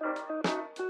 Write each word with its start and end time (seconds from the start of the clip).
Thank 0.00 0.78
you. 0.78 0.83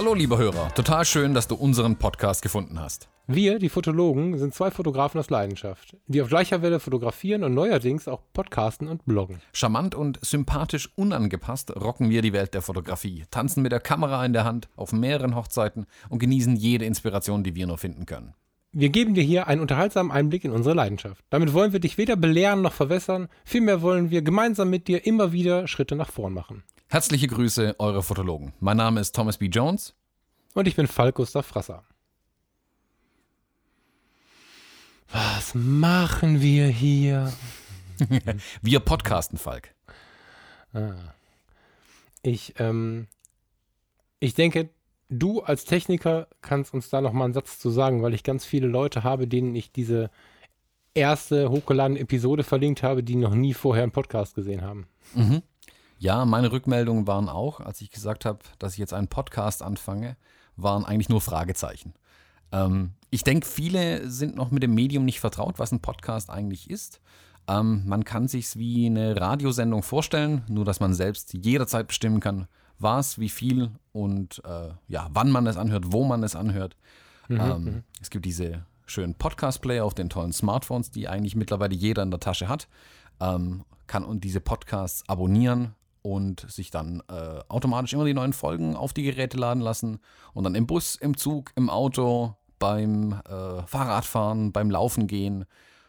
Hallo 0.00 0.14
lieber 0.14 0.38
Hörer, 0.38 0.72
total 0.74 1.04
schön, 1.04 1.34
dass 1.34 1.46
du 1.46 1.54
unseren 1.54 1.96
Podcast 1.96 2.40
gefunden 2.40 2.80
hast. 2.80 3.10
Wir, 3.26 3.58
die 3.58 3.68
Fotologen, 3.68 4.38
sind 4.38 4.54
zwei 4.54 4.70
Fotografen 4.70 5.20
aus 5.20 5.28
Leidenschaft, 5.28 5.94
die 6.06 6.22
auf 6.22 6.28
gleicher 6.30 6.62
Welle 6.62 6.80
fotografieren 6.80 7.44
und 7.44 7.52
neuerdings 7.52 8.08
auch 8.08 8.22
podcasten 8.32 8.88
und 8.88 9.04
bloggen. 9.04 9.42
Charmant 9.52 9.94
und 9.94 10.18
sympathisch 10.22 10.88
unangepasst 10.96 11.76
rocken 11.76 12.08
wir 12.08 12.22
die 12.22 12.32
Welt 12.32 12.54
der 12.54 12.62
Fotografie, 12.62 13.24
tanzen 13.30 13.62
mit 13.62 13.72
der 13.72 13.80
Kamera 13.80 14.24
in 14.24 14.32
der 14.32 14.44
Hand 14.44 14.70
auf 14.74 14.94
mehreren 14.94 15.34
Hochzeiten 15.34 15.84
und 16.08 16.18
genießen 16.18 16.56
jede 16.56 16.86
Inspiration, 16.86 17.44
die 17.44 17.54
wir 17.54 17.66
nur 17.66 17.76
finden 17.76 18.06
können. 18.06 18.32
Wir 18.72 18.88
geben 18.88 19.12
dir 19.14 19.24
hier 19.24 19.48
einen 19.48 19.60
unterhaltsamen 19.60 20.12
Einblick 20.12 20.44
in 20.44 20.52
unsere 20.52 20.76
Leidenschaft. 20.76 21.24
Damit 21.28 21.52
wollen 21.52 21.72
wir 21.72 21.80
dich 21.80 21.98
weder 21.98 22.16
belehren 22.16 22.62
noch 22.62 22.72
verwässern, 22.72 23.28
vielmehr 23.44 23.82
wollen 23.82 24.10
wir 24.10 24.22
gemeinsam 24.22 24.70
mit 24.70 24.88
dir 24.88 25.04
immer 25.04 25.32
wieder 25.32 25.68
Schritte 25.68 25.94
nach 25.94 26.10
vorn 26.10 26.32
machen. 26.32 26.62
Herzliche 26.92 27.28
Grüße, 27.28 27.76
eure 27.78 28.02
Fotologen. 28.02 28.52
Mein 28.58 28.76
Name 28.76 28.98
ist 28.98 29.14
Thomas 29.14 29.38
B. 29.38 29.46
Jones. 29.46 29.94
Und 30.54 30.66
ich 30.66 30.74
bin 30.74 30.88
Falk 30.88 31.14
Gustav 31.14 31.46
Frasser. 31.46 31.84
Was 35.12 35.54
machen 35.54 36.40
wir 36.40 36.66
hier? 36.66 37.32
wir 38.62 38.80
podcasten, 38.80 39.38
Falk. 39.38 39.72
Ah. 40.72 40.94
Ich, 42.22 42.54
ähm, 42.58 43.06
ich 44.18 44.34
denke, 44.34 44.70
du 45.08 45.42
als 45.42 45.66
Techniker 45.66 46.26
kannst 46.42 46.74
uns 46.74 46.90
da 46.90 47.00
nochmal 47.00 47.26
einen 47.26 47.34
Satz 47.34 47.60
zu 47.60 47.70
sagen, 47.70 48.02
weil 48.02 48.14
ich 48.14 48.24
ganz 48.24 48.44
viele 48.44 48.66
Leute 48.66 49.04
habe, 49.04 49.28
denen 49.28 49.54
ich 49.54 49.70
diese 49.70 50.10
erste 50.94 51.50
hochgeladene 51.50 52.00
Episode 52.00 52.42
verlinkt 52.42 52.82
habe, 52.82 53.04
die 53.04 53.14
noch 53.14 53.36
nie 53.36 53.54
vorher 53.54 53.84
einen 53.84 53.92
Podcast 53.92 54.34
gesehen 54.34 54.62
haben. 54.62 54.88
Mhm. 55.14 55.42
Ja, 56.00 56.24
meine 56.24 56.50
Rückmeldungen 56.50 57.06
waren 57.06 57.28
auch, 57.28 57.60
als 57.60 57.82
ich 57.82 57.90
gesagt 57.90 58.24
habe, 58.24 58.38
dass 58.58 58.72
ich 58.72 58.78
jetzt 58.78 58.94
einen 58.94 59.08
Podcast 59.08 59.62
anfange, 59.62 60.16
waren 60.56 60.86
eigentlich 60.86 61.10
nur 61.10 61.20
Fragezeichen. 61.20 61.92
Ähm, 62.52 62.92
ich 63.10 63.22
denke, 63.22 63.46
viele 63.46 64.10
sind 64.10 64.34
noch 64.34 64.50
mit 64.50 64.62
dem 64.62 64.74
Medium 64.74 65.04
nicht 65.04 65.20
vertraut, 65.20 65.58
was 65.58 65.72
ein 65.72 65.80
Podcast 65.80 66.30
eigentlich 66.30 66.70
ist. 66.70 67.02
Ähm, 67.46 67.82
man 67.84 68.04
kann 68.04 68.28
sich 68.28 68.56
wie 68.56 68.86
eine 68.86 69.20
Radiosendung 69.20 69.82
vorstellen, 69.82 70.42
nur 70.48 70.64
dass 70.64 70.80
man 70.80 70.94
selbst 70.94 71.34
jederzeit 71.34 71.88
bestimmen 71.88 72.20
kann, 72.20 72.48
was, 72.78 73.18
wie 73.18 73.28
viel 73.28 73.70
und 73.92 74.42
äh, 74.46 74.70
ja, 74.88 75.08
wann 75.12 75.30
man 75.30 75.46
es 75.46 75.58
anhört, 75.58 75.92
wo 75.92 76.04
man 76.04 76.22
es 76.22 76.34
anhört. 76.34 76.78
Mhm. 77.28 77.40
Ähm, 77.40 77.64
mhm. 77.64 77.84
es 78.00 78.08
gibt 78.08 78.24
diese 78.24 78.64
schönen 78.86 79.16
Podcast-Player 79.16 79.84
auf 79.84 79.92
den 79.92 80.08
tollen 80.08 80.32
Smartphones, 80.32 80.90
die 80.90 81.08
eigentlich 81.08 81.36
mittlerweile 81.36 81.74
jeder 81.74 82.02
in 82.02 82.10
der 82.10 82.20
Tasche 82.20 82.48
hat. 82.48 82.68
Ähm, 83.20 83.64
kann 83.86 84.04
und 84.04 84.24
diese 84.24 84.40
Podcasts 84.40 85.06
abonnieren, 85.08 85.74
und 86.02 86.50
sich 86.50 86.70
dann 86.70 87.02
äh, 87.08 87.40
automatisch 87.48 87.92
immer 87.92 88.04
die 88.04 88.14
neuen 88.14 88.32
Folgen 88.32 88.76
auf 88.76 88.92
die 88.92 89.02
Geräte 89.02 89.36
laden 89.36 89.60
lassen 89.60 90.00
und 90.32 90.44
dann 90.44 90.54
im 90.54 90.66
Bus, 90.66 90.96
im 90.96 91.16
Zug, 91.16 91.52
im 91.56 91.70
Auto, 91.70 92.34
beim 92.58 93.12
äh, 93.28 93.62
Fahrradfahren, 93.66 94.52
beim 94.52 94.70
Laufen 94.70 95.06
gehen, 95.06 95.46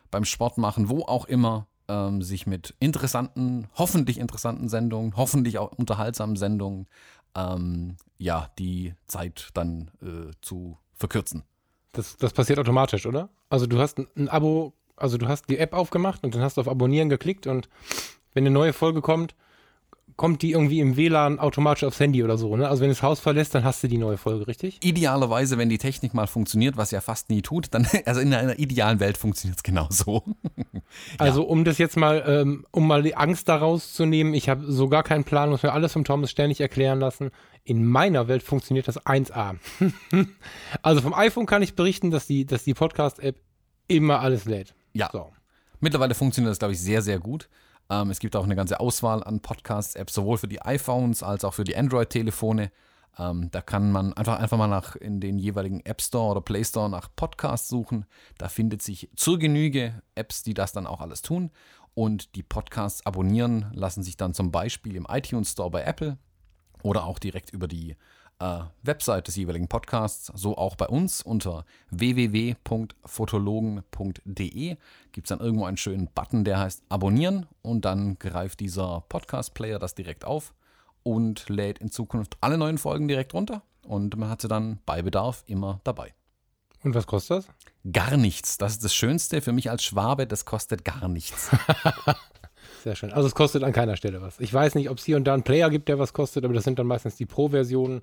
beim 0.09 0.25
Sport 0.25 0.57
machen, 0.57 0.89
wo 0.89 1.03
auch 1.03 1.25
immer 1.25 1.67
ähm, 1.87 2.21
sich 2.21 2.47
mit 2.47 2.73
interessanten, 2.79 3.67
hoffentlich 3.75 4.17
interessanten 4.17 4.69
Sendungen, 4.69 5.15
hoffentlich 5.15 5.59
auch 5.59 5.71
unterhaltsamen 5.73 6.35
Sendungen, 6.37 6.87
ähm, 7.35 7.97
ja, 8.17 8.49
die 8.57 8.95
Zeit 9.05 9.49
dann 9.53 9.91
äh, 10.01 10.31
zu 10.41 10.77
verkürzen. 10.95 11.43
Das, 11.91 12.17
das 12.17 12.33
passiert 12.33 12.57
automatisch, 12.57 13.05
oder? 13.05 13.29
Also 13.49 13.67
du 13.67 13.77
hast 13.77 13.99
ein, 13.99 14.29
Abo, 14.29 14.73
also 14.95 15.17
du 15.17 15.27
hast 15.27 15.49
die 15.49 15.57
App 15.57 15.73
aufgemacht 15.73 16.23
und 16.23 16.33
dann 16.33 16.41
hast 16.41 16.55
du 16.57 16.61
auf 16.61 16.69
Abonnieren 16.69 17.09
geklickt 17.09 17.47
und 17.47 17.69
wenn 18.33 18.45
eine 18.45 18.53
neue 18.53 18.71
Folge 18.71 19.01
kommt, 19.01 19.35
kommt 20.21 20.43
die 20.43 20.51
irgendwie 20.51 20.81
im 20.81 20.97
WLAN 20.97 21.39
automatisch 21.39 21.83
aufs 21.83 21.99
Handy 21.99 22.23
oder 22.23 22.37
so. 22.37 22.55
Ne? 22.55 22.69
Also 22.69 22.81
wenn 22.81 22.89
du 22.89 22.93
das 22.93 23.01
Haus 23.01 23.19
verlässt, 23.19 23.55
dann 23.55 23.63
hast 23.63 23.81
du 23.81 23.87
die 23.87 23.97
neue 23.97 24.17
Folge, 24.17 24.45
richtig? 24.45 24.77
Idealerweise, 24.83 25.57
wenn 25.57 25.67
die 25.67 25.79
Technik 25.79 26.13
mal 26.13 26.27
funktioniert, 26.27 26.77
was 26.77 26.91
ja 26.91 27.01
fast 27.01 27.31
nie 27.31 27.41
tut, 27.41 27.69
dann, 27.71 27.87
also 28.05 28.21
in 28.21 28.31
einer 28.31 28.59
idealen 28.59 28.99
Welt 28.99 29.17
funktioniert 29.17 29.57
es 29.57 29.63
genau 29.63 29.87
so. 29.89 30.23
Also 31.17 31.43
um 31.43 31.63
das 31.63 31.77
jetzt 31.77 31.95
mal, 31.95 32.23
ähm, 32.27 32.65
um 32.71 32.85
mal 32.85 33.01
die 33.01 33.15
Angst 33.15 33.47
daraus 33.47 33.93
zu 33.93 34.05
nehmen, 34.05 34.33
ich 34.33 34.49
habe 34.49 34.69
so 34.69 34.89
gar 34.89 35.03
keinen 35.03 35.23
Plan, 35.23 35.49
muss 35.49 35.63
mir 35.63 35.71
alles 35.71 35.93
vom 35.93 36.03
Thomas 36.03 36.29
ständig 36.29 36.59
erklären 36.59 36.99
lassen. 36.99 37.31
In 37.63 37.85
meiner 37.85 38.27
Welt 38.27 38.43
funktioniert 38.43 38.89
das 38.89 38.99
1A. 38.99 39.55
also 40.81 41.01
vom 41.01 41.13
iPhone 41.13 41.45
kann 41.45 41.61
ich 41.61 41.75
berichten, 41.75 42.11
dass 42.11 42.27
die, 42.27 42.45
dass 42.45 42.65
die 42.65 42.73
Podcast-App 42.73 43.37
immer 43.87 44.19
alles 44.19 44.45
lädt. 44.45 44.75
Ja. 44.93 45.09
So. 45.13 45.31
Mittlerweile 45.79 46.13
funktioniert 46.13 46.51
das, 46.51 46.59
glaube 46.59 46.73
ich, 46.73 46.81
sehr, 46.81 47.01
sehr 47.01 47.19
gut. 47.19 47.47
Ähm, 47.91 48.09
es 48.09 48.19
gibt 48.19 48.37
auch 48.37 48.45
eine 48.45 48.55
ganze 48.55 48.79
Auswahl 48.79 49.21
an 49.21 49.41
Podcasts-Apps, 49.41 50.13
sowohl 50.13 50.37
für 50.37 50.47
die 50.47 50.61
iPhones 50.61 51.23
als 51.23 51.43
auch 51.43 51.53
für 51.53 51.65
die 51.65 51.75
Android-Telefone. 51.75 52.71
Ähm, 53.19 53.51
da 53.51 53.61
kann 53.61 53.91
man 53.91 54.13
einfach, 54.13 54.39
einfach 54.39 54.57
mal 54.57 54.67
nach 54.67 54.95
in 54.95 55.19
den 55.19 55.37
jeweiligen 55.37 55.81
App 55.81 56.01
Store 56.01 56.31
oder 56.31 56.41
Play 56.41 56.63
Store 56.63 56.89
nach 56.89 57.09
Podcasts 57.13 57.67
suchen. 57.67 58.05
Da 58.37 58.47
findet 58.47 58.81
sich 58.81 59.09
zur 59.17 59.37
Genüge 59.37 60.01
Apps, 60.15 60.41
die 60.41 60.53
das 60.53 60.71
dann 60.71 60.87
auch 60.87 61.01
alles 61.01 61.21
tun. 61.21 61.51
Und 61.93 62.35
die 62.35 62.43
Podcasts 62.43 63.05
abonnieren 63.05 63.69
lassen 63.73 64.03
sich 64.03 64.15
dann 64.15 64.33
zum 64.33 64.51
Beispiel 64.51 64.95
im 64.95 65.05
iTunes 65.09 65.51
Store 65.51 65.69
bei 65.69 65.83
Apple 65.83 66.17
oder 66.83 67.03
auch 67.03 67.19
direkt 67.19 67.49
über 67.49 67.67
die 67.67 67.97
äh, 68.41 68.61
Website 68.83 69.27
des 69.27 69.35
jeweiligen 69.35 69.67
Podcasts, 69.67 70.31
so 70.35 70.57
auch 70.57 70.75
bei 70.75 70.87
uns 70.87 71.21
unter 71.21 71.65
www.fotologen.de 71.91 74.77
gibt 75.11 75.27
es 75.27 75.29
dann 75.29 75.39
irgendwo 75.39 75.65
einen 75.65 75.77
schönen 75.77 76.07
Button, 76.07 76.43
der 76.43 76.57
heißt 76.59 76.83
Abonnieren 76.89 77.45
und 77.61 77.85
dann 77.85 78.17
greift 78.17 78.59
dieser 78.59 79.03
Podcast-Player 79.09 79.77
das 79.79 79.95
direkt 79.95 80.25
auf 80.25 80.53
und 81.03 81.49
lädt 81.49 81.79
in 81.79 81.91
Zukunft 81.91 82.37
alle 82.41 82.57
neuen 82.57 82.77
Folgen 82.77 83.07
direkt 83.07 83.33
runter 83.33 83.61
und 83.85 84.17
man 84.17 84.29
hat 84.29 84.41
sie 84.41 84.47
dann 84.47 84.79
bei 84.85 85.01
Bedarf 85.01 85.43
immer 85.45 85.81
dabei. 85.83 86.13
Und 86.83 86.95
was 86.95 87.05
kostet 87.05 87.37
das? 87.37 87.47
Gar 87.93 88.17
nichts. 88.17 88.57
Das 88.57 88.71
ist 88.73 88.83
das 88.83 88.95
Schönste 88.95 89.41
für 89.41 89.51
mich 89.51 89.69
als 89.69 89.83
Schwabe, 89.83 90.25
das 90.25 90.45
kostet 90.45 90.83
gar 90.83 91.07
nichts. 91.07 91.51
Sehr 92.83 92.95
schön. 92.95 93.13
Also 93.13 93.27
es 93.27 93.35
kostet 93.35 93.63
an 93.63 93.73
keiner 93.73 93.95
Stelle 93.95 94.21
was. 94.21 94.39
Ich 94.39 94.51
weiß 94.51 94.73
nicht, 94.75 94.89
ob 94.89 94.97
es 94.97 95.05
hier 95.05 95.17
und 95.17 95.25
da 95.25 95.35
einen 95.35 95.43
Player 95.43 95.69
gibt, 95.69 95.87
der 95.87 95.99
was 95.99 96.13
kostet, 96.13 96.43
aber 96.43 96.55
das 96.55 96.63
sind 96.63 96.79
dann 96.79 96.87
meistens 96.87 97.15
die 97.15 97.27
Pro-Versionen. 97.27 98.01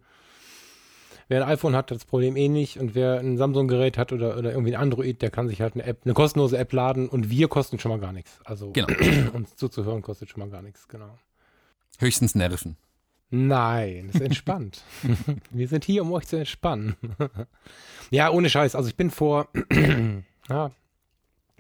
Wer 1.29 1.45
ein 1.45 1.51
iPhone 1.51 1.77
hat, 1.77 1.91
hat 1.91 1.97
das 1.97 2.07
Problem 2.07 2.37
eh 2.37 2.49
nicht. 2.49 2.79
Und 2.79 2.95
wer 2.95 3.21
ein 3.21 3.37
Samsung-Gerät 3.37 3.99
hat 3.99 4.13
oder, 4.13 4.39
oder 4.39 4.51
irgendwie 4.51 4.75
ein 4.75 4.81
Android, 4.81 5.21
der 5.21 5.31
kann 5.31 5.47
sich 5.47 5.61
halt 5.61 5.75
eine 5.75 5.85
App, 5.85 6.01
eine 6.05 6.15
kostenlose 6.15 6.57
App 6.57 6.73
laden 6.73 7.09
und 7.09 7.29
wir 7.29 7.49
kosten 7.49 7.79
schon 7.79 7.91
mal 7.91 8.01
gar 8.01 8.13
nichts. 8.13 8.41
Also 8.45 8.73
genau. 8.73 8.89
uns 9.35 9.55
zuzuhören 9.57 10.01
kostet 10.01 10.31
schon 10.31 10.41
mal 10.41 10.51
gar 10.51 10.63
nichts, 10.63 10.89
genau. 10.89 11.19
Höchstens 11.99 12.35
Nerven. 12.35 12.77
Nein, 13.31 14.09
ist 14.09 14.23
entspannt. 14.23 14.83
wir 15.51 15.69
sind 15.69 15.85
hier, 15.85 16.03
um 16.03 16.13
euch 16.13 16.27
zu 16.27 16.37
entspannen. 16.37 16.97
ja, 18.11 18.31
ohne 18.31 18.49
Scheiß. 18.49 18.75
Also 18.75 18.89
ich 18.89 18.97
bin 18.97 19.11
vor 19.11 19.49
ja, 20.49 20.71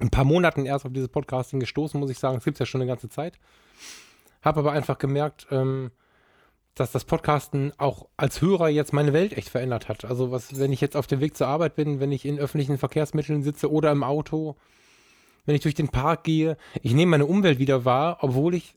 ein 0.00 0.10
paar 0.10 0.24
Monaten 0.24 0.64
erst 0.64 0.86
auf 0.86 0.92
dieses 0.92 1.08
Podcasting 1.08 1.60
gestoßen, 1.60 2.00
muss 2.00 2.10
ich 2.10 2.18
sagen. 2.18 2.38
Es 2.38 2.44
gibt 2.44 2.54
es 2.54 2.60
ja 2.60 2.66
schon 2.66 2.80
eine 2.80 2.88
ganze 2.88 3.10
Zeit. 3.10 3.38
Habe 4.40 4.60
aber 4.60 4.72
einfach 4.72 4.96
gemerkt, 4.98 5.46
ähm, 5.50 5.90
dass 6.78 6.92
das 6.92 7.04
Podcasten 7.04 7.72
auch 7.78 8.08
als 8.16 8.40
Hörer 8.40 8.68
jetzt 8.68 8.92
meine 8.92 9.12
Welt 9.12 9.36
echt 9.36 9.48
verändert 9.48 9.88
hat. 9.88 10.04
Also 10.04 10.30
was, 10.30 10.58
wenn 10.58 10.72
ich 10.72 10.80
jetzt 10.80 10.96
auf 10.96 11.06
dem 11.06 11.20
Weg 11.20 11.36
zur 11.36 11.48
Arbeit 11.48 11.74
bin, 11.74 12.00
wenn 12.00 12.12
ich 12.12 12.24
in 12.24 12.38
öffentlichen 12.38 12.78
Verkehrsmitteln 12.78 13.42
sitze 13.42 13.70
oder 13.70 13.90
im 13.90 14.02
Auto, 14.02 14.56
wenn 15.46 15.54
ich 15.54 15.62
durch 15.62 15.74
den 15.74 15.88
Park 15.88 16.24
gehe, 16.24 16.56
ich 16.82 16.94
nehme 16.94 17.10
meine 17.10 17.26
Umwelt 17.26 17.58
wieder 17.58 17.84
wahr, 17.84 18.18
obwohl 18.20 18.54
ich 18.54 18.76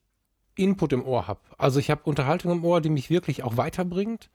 Input 0.56 0.94
im 0.94 1.06
Ohr 1.06 1.28
habe. 1.28 1.42
Also 1.58 1.80
ich 1.80 1.92
habe 1.92 2.04
Unterhaltung 2.04 2.52
im 2.52 2.66
Ohr, 2.66 2.82
die 2.82 2.90
mich 2.90 3.10
wirklich 3.10 3.44
auch 3.44 3.58
weiterbringt 3.58 4.30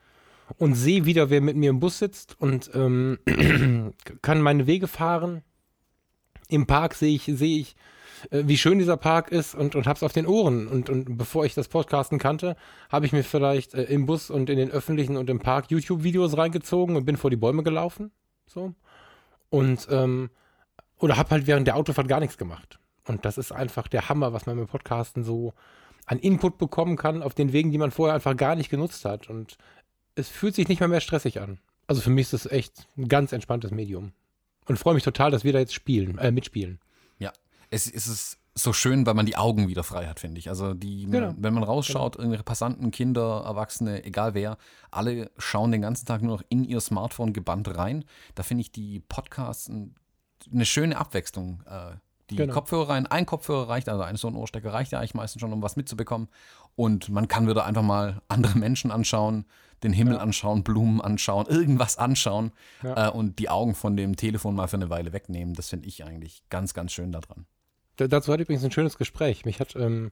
und 0.59 0.75
sehe 0.75 1.05
wieder, 1.05 1.31
wer 1.31 1.41
mit 1.41 1.57
mir 1.57 1.71
im 1.71 1.81
Bus 1.81 1.99
sitzt 1.99 2.41
und 2.41 2.71
ähm, 2.75 3.19
kann 4.23 4.41
meine 4.41 4.67
Wege 4.67 4.87
fahren. 4.87 5.43
Im 6.49 6.67
Park 6.67 6.95
sehe 6.95 7.15
ich, 7.15 7.25
sehe 7.25 7.59
ich 7.59 7.77
äh, 8.31 8.45
wie 8.47 8.57
schön 8.57 8.79
dieser 8.79 8.97
Park 8.97 9.31
ist 9.31 9.55
und, 9.55 9.75
und 9.75 9.87
hab's 9.87 10.03
auf 10.03 10.13
den 10.13 10.27
Ohren. 10.27 10.69
Und, 10.69 10.91
und 10.91 11.17
bevor 11.17 11.45
ich 11.45 11.55
das 11.55 11.69
Podcasten 11.69 12.19
kannte, 12.19 12.57
habe 12.91 13.07
ich 13.07 13.13
mir 13.13 13.25
vielleicht 13.25 13.75
äh, 13.75 13.85
im 13.85 14.07
Bus 14.07 14.31
und 14.31 14.51
in 14.51 14.59
den 14.59 14.71
öffentlichen 14.71 15.17
und 15.17 15.31
im 15.31 15.41
Park 15.41 15.71
YouTube-Videos 15.71 16.37
reingezogen 16.37 16.97
und 16.97 17.05
bin 17.05 17.17
vor 17.17 17.31
die 17.31 17.37
Bäume 17.37 17.63
gelaufen. 17.63 18.11
So. 18.47 18.75
Und, 19.51 19.87
ähm, 19.91 20.31
oder 20.99 21.17
hab 21.17 21.31
halt 21.31 21.47
während 21.47 21.67
der 21.67 21.77
Autofahrt 21.77 22.09
gar 22.09 22.21
nichts 22.21 22.39
gemacht. 22.39 22.79
Und 23.05 23.25
das 23.25 23.39
ist 23.39 23.53
einfach 23.53 23.89
der 23.89 24.09
Hammer, 24.09 24.33
was 24.33 24.47
man 24.47 24.57
mit 24.59 24.69
Podcasten 24.69 25.23
so 25.23 25.53
an 26.07 26.19
Input 26.19 26.59
bekommen 26.59 26.97
kann, 26.97 27.23
auf 27.23 27.35
den 27.35 27.53
Wegen, 27.53 27.71
die 27.71 27.79
man 27.79 27.91
vorher 27.91 28.15
einfach 28.15 28.37
gar 28.37 28.57
nicht 28.57 28.71
genutzt 28.71 29.05
hat. 29.05 29.29
Und 29.29 29.59
es 30.15 30.29
fühlt 30.29 30.55
sich 30.55 30.69
nicht 30.69 30.81
mehr 30.81 30.89
mehr 30.89 31.01
stressig 31.01 31.41
an. 31.41 31.59
Also 31.87 32.01
für 32.01 32.11
mich 32.11 32.33
ist 32.33 32.33
das 32.33 32.51
echt 32.51 32.89
ein 32.97 33.09
ganz 33.09 33.33
entspanntes 33.33 33.71
Medium. 33.71 34.13
Und 34.67 34.79
freue 34.79 34.95
mich 34.95 35.05
total, 35.05 35.31
dass 35.31 35.45
wir 35.45 35.53
da 35.53 35.61
jetzt 35.61 35.75
spielen, 35.75 36.19
äh, 36.19 36.33
mitspielen 36.33 36.81
es, 37.71 37.91
es 37.91 38.07
ist 38.07 38.39
so 38.55 38.73
schön, 38.73 39.05
weil 39.05 39.15
man 39.15 39.27
die 39.27 39.37
Augen 39.37 39.69
wieder 39.69 39.85
frei 39.85 40.07
hat, 40.07 40.19
finde 40.21 40.39
ich. 40.39 40.49
Also 40.49 40.73
die, 40.73 41.05
Genau. 41.07 41.35
wenn 41.37 41.53
man 41.53 41.63
rausschaut, 41.63 42.17
irgendwelche 42.17 42.43
Passanten, 42.45 42.91
Kinder, 42.91 43.43
Erwachsene, 43.45 44.03
egal 44.05 44.33
wer, 44.35 44.57
alle 44.91 45.31
schauen 45.37 45.73
den 45.73 45.83
ganzen 45.83 46.07
Tag 46.07 46.23
nur 46.23 46.37
noch 46.39 46.43
in 46.49 46.65
ihr 46.65 46.81
Smartphone 46.81 47.33
gebannt 47.35 47.69
rein. 47.77 48.05
Da 48.35 48.43
finde 48.43 48.63
ich 48.63 48.73
die 48.73 49.01
Podcasts 49.01 49.69
ein, 49.69 49.95
eine 50.51 50.65
schöne 50.65 50.97
Abwechslung. 50.97 51.63
Äh, 51.67 51.97
die 52.31 52.37
Genau. 52.37 52.55
Kopfhörer 52.55 52.89
rein, 52.89 53.07
ein 53.07 53.25
Kopfhörer 53.27 53.69
reicht, 53.69 53.89
also 53.89 54.03
ein 54.03 54.17
so 54.17 54.27
ein 54.29 54.35
Ohrstecker 54.35 54.73
reicht 54.73 54.91
ja 54.91 54.99
eigentlich 54.99 55.15
meistens 55.15 55.41
schon, 55.41 55.53
um 55.53 55.63
was 55.63 55.77
mitzubekommen. 55.77 56.29
Und 56.77 57.09
man 57.11 57.29
kann 57.29 57.47
wieder 57.49 57.65
einfach 57.67 57.83
mal 57.83 58.21
andere 58.29 58.59
Menschen 58.59 58.91
anschauen, 58.91 59.45
den 59.83 59.93
Himmel 59.93 60.15
Ja. 60.15 60.21
anschauen, 60.21 60.65
Blumen 60.65 61.01
anschauen, 61.03 61.47
irgendwas 61.47 61.99
anschauen 61.99 62.53
Ja. 62.83 63.09
äh, 63.09 63.11
und 63.11 63.39
die 63.39 63.51
Augen 63.51 63.75
von 63.75 63.97
dem 63.99 64.17
Telefon 64.17 64.55
mal 64.55 64.67
für 64.67 64.77
eine 64.77 64.89
Weile 64.91 65.13
wegnehmen. 65.13 65.55
Das 65.55 65.69
finde 65.69 65.87
ich 65.89 66.05
eigentlich 66.05 66.43
ganz, 66.49 66.73
ganz 66.75 66.93
schön 66.93 67.13
daran. 67.13 67.45
Da- 67.97 68.09
Dazu 68.09 68.33
hatte 68.33 68.43
ich 68.43 68.47
übrigens 68.49 68.65
ein 68.65 68.71
schönes 68.73 68.99
Gespräch. 68.99 69.45
Mich 69.45 69.61
hat 69.61 69.75
ähm, 69.77 70.11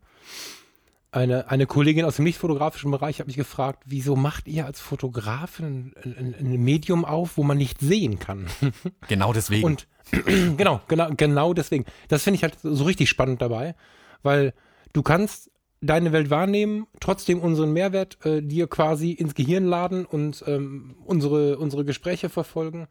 eine, 1.10 1.48
eine 1.48 1.66
Kollegin 1.66 2.04
aus 2.04 2.16
dem 2.16 2.24
nicht-fotografischen 2.24 2.90
Bereich 2.90 3.20
hat 3.20 3.28
mich 3.28 3.36
gefragt, 3.36 3.84
wieso 3.86 4.16
macht 4.16 4.48
ihr 4.48 4.66
als 4.66 4.80
Fotografin 4.80 5.92
ein, 6.02 6.14
ein, 6.18 6.34
ein 6.34 6.62
Medium 6.64 7.04
auf, 7.04 7.36
wo 7.36 7.44
man 7.44 7.56
nicht 7.58 7.80
sehen 7.80 8.18
kann? 8.18 8.46
Genau 9.08 9.32
deswegen. 9.32 9.64
Und 9.64 9.86
genau, 10.56 10.80
genau, 10.88 11.10
genau 11.16 11.54
deswegen. 11.54 11.84
Das 12.08 12.22
finde 12.24 12.36
ich 12.36 12.42
halt 12.42 12.56
so 12.62 12.84
richtig 12.84 13.08
spannend 13.08 13.40
dabei, 13.42 13.74
weil 14.22 14.54
du 14.92 15.02
kannst 15.02 15.50
deine 15.80 16.12
Welt 16.12 16.30
wahrnehmen, 16.30 16.86
trotzdem 16.98 17.40
unseren 17.40 17.72
Mehrwert 17.72 18.18
äh, 18.24 18.40
dir 18.42 18.66
quasi 18.66 19.12
ins 19.12 19.34
Gehirn 19.34 19.66
laden 19.66 20.06
und 20.06 20.42
ähm, 20.46 20.96
unsere, 21.04 21.58
unsere 21.58 21.84
Gespräche 21.84 22.28
verfolgen. 22.30 22.86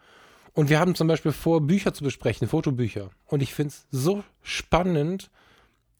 Und 0.54 0.70
wir 0.70 0.80
haben 0.80 0.96
zum 0.96 1.08
Beispiel 1.08 1.32
vor, 1.32 1.62
Bücher 1.62 1.94
zu 1.94 2.04
besprechen, 2.04 2.48
Fotobücher. 2.48 3.10
Und 3.26 3.42
ich 3.42 3.54
finde 3.54 3.74
es 3.74 3.88
so 3.90 4.24
spannend, 4.42 5.32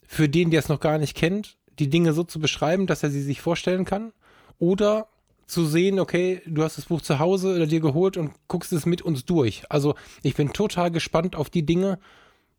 für 0.06 0.30
den, 0.30 0.52
der 0.52 0.60
es 0.60 0.70
noch 0.70 0.80
gar 0.80 1.00
nicht 1.00 1.16
kennt, 1.16 1.58
die 1.80 1.90
Dinge 1.90 2.14
so 2.14 2.24
zu 2.24 2.40
beschreiben, 2.40 2.86
dass 2.86 3.02
er 3.02 3.10
sie 3.10 3.22
sich 3.22 3.42
vorstellen 3.42 3.86
kann. 3.86 4.14
Oder 4.60 5.08
zu 5.48 5.66
sehen, 5.66 6.00
okay, 6.00 6.42
du 6.46 6.64
hast 6.64 6.78
das 6.78 6.86
Buch 6.86 7.02
zu 7.02 7.20
Hause 7.20 7.56
oder 7.56 7.68
dir 7.68 7.80
geholt 7.80 8.16
und 8.18 8.32
guckst 8.48 8.72
es 8.74 8.86
mit 8.86 9.02
uns 9.02 9.26
durch. 9.26 9.64
Also 9.70 9.96
ich 10.22 10.36
bin 10.36 10.54
total 10.54 10.92
gespannt 10.92 11.36
auf 11.36 11.50
die 11.50 11.66
Dinge, 11.66 12.00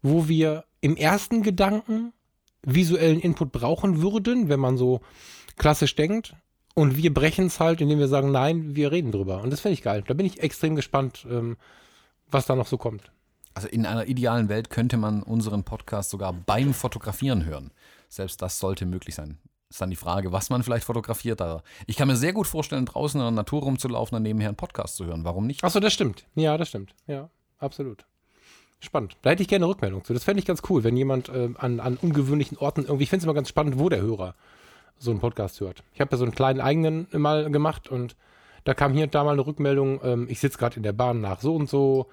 wo 0.02 0.28
wir 0.28 0.64
im 0.80 0.96
ersten 0.96 1.42
Gedanken 1.42 2.12
visuellen 2.62 3.20
Input 3.20 3.52
brauchen 3.52 4.02
würden, 4.02 4.48
wenn 4.48 4.60
man 4.60 4.76
so 4.76 5.00
klassisch 5.56 5.94
denkt. 5.94 6.34
Und 6.74 6.96
wir 6.96 7.14
brechen 7.14 7.46
es 7.46 7.60
halt, 7.60 7.80
indem 7.80 8.00
wir 8.00 8.08
sagen, 8.08 8.32
nein, 8.32 8.74
wir 8.74 8.90
reden 8.90 9.12
drüber. 9.12 9.42
Und 9.42 9.50
das 9.50 9.60
finde 9.60 9.74
ich 9.74 9.82
geil. 9.82 10.02
Da 10.06 10.14
bin 10.14 10.26
ich 10.26 10.42
extrem 10.42 10.74
gespannt, 10.74 11.26
ähm, 11.30 11.56
was 12.30 12.46
da 12.46 12.56
noch 12.56 12.66
so 12.66 12.78
kommt. 12.78 13.10
Also 13.54 13.68
in 13.68 13.86
einer 13.86 14.06
idealen 14.06 14.48
Welt 14.48 14.70
könnte 14.70 14.96
man 14.96 15.22
unseren 15.22 15.64
Podcast 15.64 16.10
sogar 16.10 16.32
beim 16.32 16.74
Fotografieren 16.74 17.44
hören. 17.44 17.70
Selbst 18.08 18.42
das 18.42 18.58
sollte 18.58 18.84
möglich 18.84 19.14
sein. 19.14 19.38
Ist 19.70 19.80
dann 19.80 19.90
die 19.90 19.96
Frage, 19.96 20.32
was 20.32 20.50
man 20.50 20.62
vielleicht 20.62 20.84
fotografiert. 20.84 21.40
Aber 21.40 21.62
ich 21.86 21.96
kann 21.96 22.08
mir 22.08 22.16
sehr 22.16 22.32
gut 22.32 22.46
vorstellen, 22.46 22.86
draußen 22.86 23.20
in 23.20 23.24
der 23.24 23.30
Natur 23.30 23.62
rumzulaufen 23.62 24.16
und 24.16 24.22
nebenher 24.22 24.48
einen 24.48 24.56
Podcast 24.56 24.96
zu 24.96 25.06
hören. 25.06 25.24
Warum 25.24 25.46
nicht? 25.46 25.62
Achso, 25.64 25.80
das 25.80 25.92
stimmt. 25.92 26.26
Ja, 26.34 26.56
das 26.58 26.68
stimmt. 26.68 26.94
Ja, 27.06 27.28
absolut. 27.58 28.04
Spannend. 28.80 29.16
Da 29.22 29.30
hätte 29.30 29.42
ich 29.42 29.48
gerne 29.48 29.66
Rückmeldung 29.66 30.04
zu. 30.04 30.12
Das 30.12 30.24
fände 30.24 30.40
ich 30.40 30.46
ganz 30.46 30.62
cool, 30.68 30.84
wenn 30.84 30.96
jemand 30.96 31.28
ähm, 31.28 31.56
an, 31.58 31.80
an 31.80 31.96
ungewöhnlichen 31.96 32.58
Orten 32.58 32.82
irgendwie, 32.82 33.04
ich 33.04 33.10
finde 33.10 33.22
es 33.22 33.24
immer 33.24 33.34
ganz 33.34 33.48
spannend, 33.48 33.78
wo 33.78 33.88
der 33.88 34.00
Hörer 34.00 34.34
so 34.98 35.10
einen 35.10 35.20
Podcast 35.20 35.60
hört. 35.60 35.82
Ich 35.94 36.00
habe 36.00 36.12
ja 36.12 36.18
so 36.18 36.24
einen 36.24 36.34
kleinen 36.34 36.60
eigenen 36.60 37.06
mal 37.12 37.50
gemacht 37.50 37.88
und 37.88 38.14
da 38.64 38.74
kam 38.74 38.92
hier 38.92 39.04
und 39.04 39.14
da 39.14 39.24
mal 39.24 39.32
eine 39.32 39.46
Rückmeldung, 39.46 40.00
ähm, 40.02 40.26
ich 40.28 40.40
sitze 40.40 40.58
gerade 40.58 40.76
in 40.76 40.82
der 40.82 40.92
Bahn 40.92 41.20
nach 41.20 41.40
so 41.40 41.54
und 41.54 41.68
so, 41.68 42.08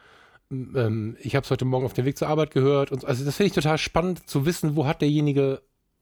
ähm, 0.52 1.18
ich 1.20 1.36
habe 1.36 1.44
es 1.44 1.52
heute 1.52 1.66
Morgen 1.66 1.86
auf 1.86 1.94
dem 1.94 2.06
Weg 2.06 2.18
zur 2.18 2.28
Arbeit 2.28 2.52
gehört. 2.52 2.92
Und, 2.92 3.02
so. 3.02 3.08
also 3.08 3.24
das 3.24 3.38
finde 3.38 3.48
ich 3.48 3.54
total 3.54 3.78
spannend 3.78 4.30
zu 4.30 4.46
wissen, 4.46 4.76
wo 4.76 4.86
hat 4.86 5.02
derjenige 5.02 5.62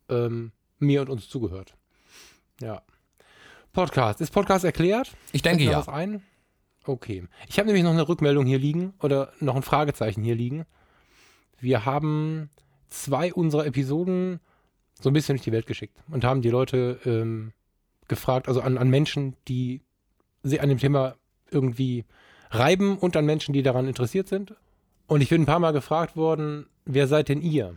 ähm, 0.09 0.51
mir 0.79 1.01
und 1.01 1.09
uns 1.09 1.29
zugehört. 1.29 1.75
Ja. 2.61 2.81
Podcast. 3.71 4.21
Ist 4.21 4.31
Podcast 4.31 4.65
erklärt? 4.65 5.11
Ich 5.31 5.43
denke 5.43 5.63
ja. 5.63 5.77
Was 5.77 5.87
ein? 5.87 6.23
Okay. 6.85 7.27
Ich 7.47 7.59
habe 7.59 7.67
nämlich 7.67 7.83
noch 7.83 7.91
eine 7.91 8.07
Rückmeldung 8.07 8.45
hier 8.45 8.57
liegen 8.57 8.93
oder 9.01 9.31
noch 9.39 9.55
ein 9.55 9.61
Fragezeichen 9.61 10.23
hier 10.23 10.35
liegen. 10.35 10.65
Wir 11.59 11.85
haben 11.85 12.49
zwei 12.87 13.31
unserer 13.31 13.67
Episoden 13.67 14.39
so 14.99 15.09
ein 15.09 15.13
bisschen 15.13 15.35
durch 15.35 15.43
die 15.43 15.51
Welt 15.51 15.67
geschickt 15.67 15.97
und 16.09 16.23
haben 16.23 16.41
die 16.41 16.49
Leute 16.49 16.99
ähm, 17.05 17.53
gefragt, 18.07 18.47
also 18.47 18.61
an, 18.61 18.77
an 18.77 18.89
Menschen, 18.89 19.35
die 19.47 19.81
sich 20.43 20.61
an 20.61 20.69
dem 20.69 20.77
Thema 20.77 21.15
irgendwie 21.51 22.05
reiben 22.51 22.97
und 22.97 23.15
an 23.15 23.25
Menschen, 23.25 23.53
die 23.53 23.63
daran 23.63 23.87
interessiert 23.87 24.27
sind. 24.27 24.55
Und 25.07 25.21
ich 25.21 25.29
bin 25.29 25.41
ein 25.41 25.47
paar 25.47 25.59
Mal 25.59 25.73
gefragt 25.73 26.15
worden, 26.15 26.67
wer 26.85 27.07
seid 27.07 27.29
denn 27.29 27.41
ihr? 27.41 27.75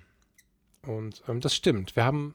Und 0.86 1.22
ähm, 1.28 1.40
das 1.40 1.54
stimmt. 1.54 1.96
Wir 1.96 2.04
haben 2.04 2.34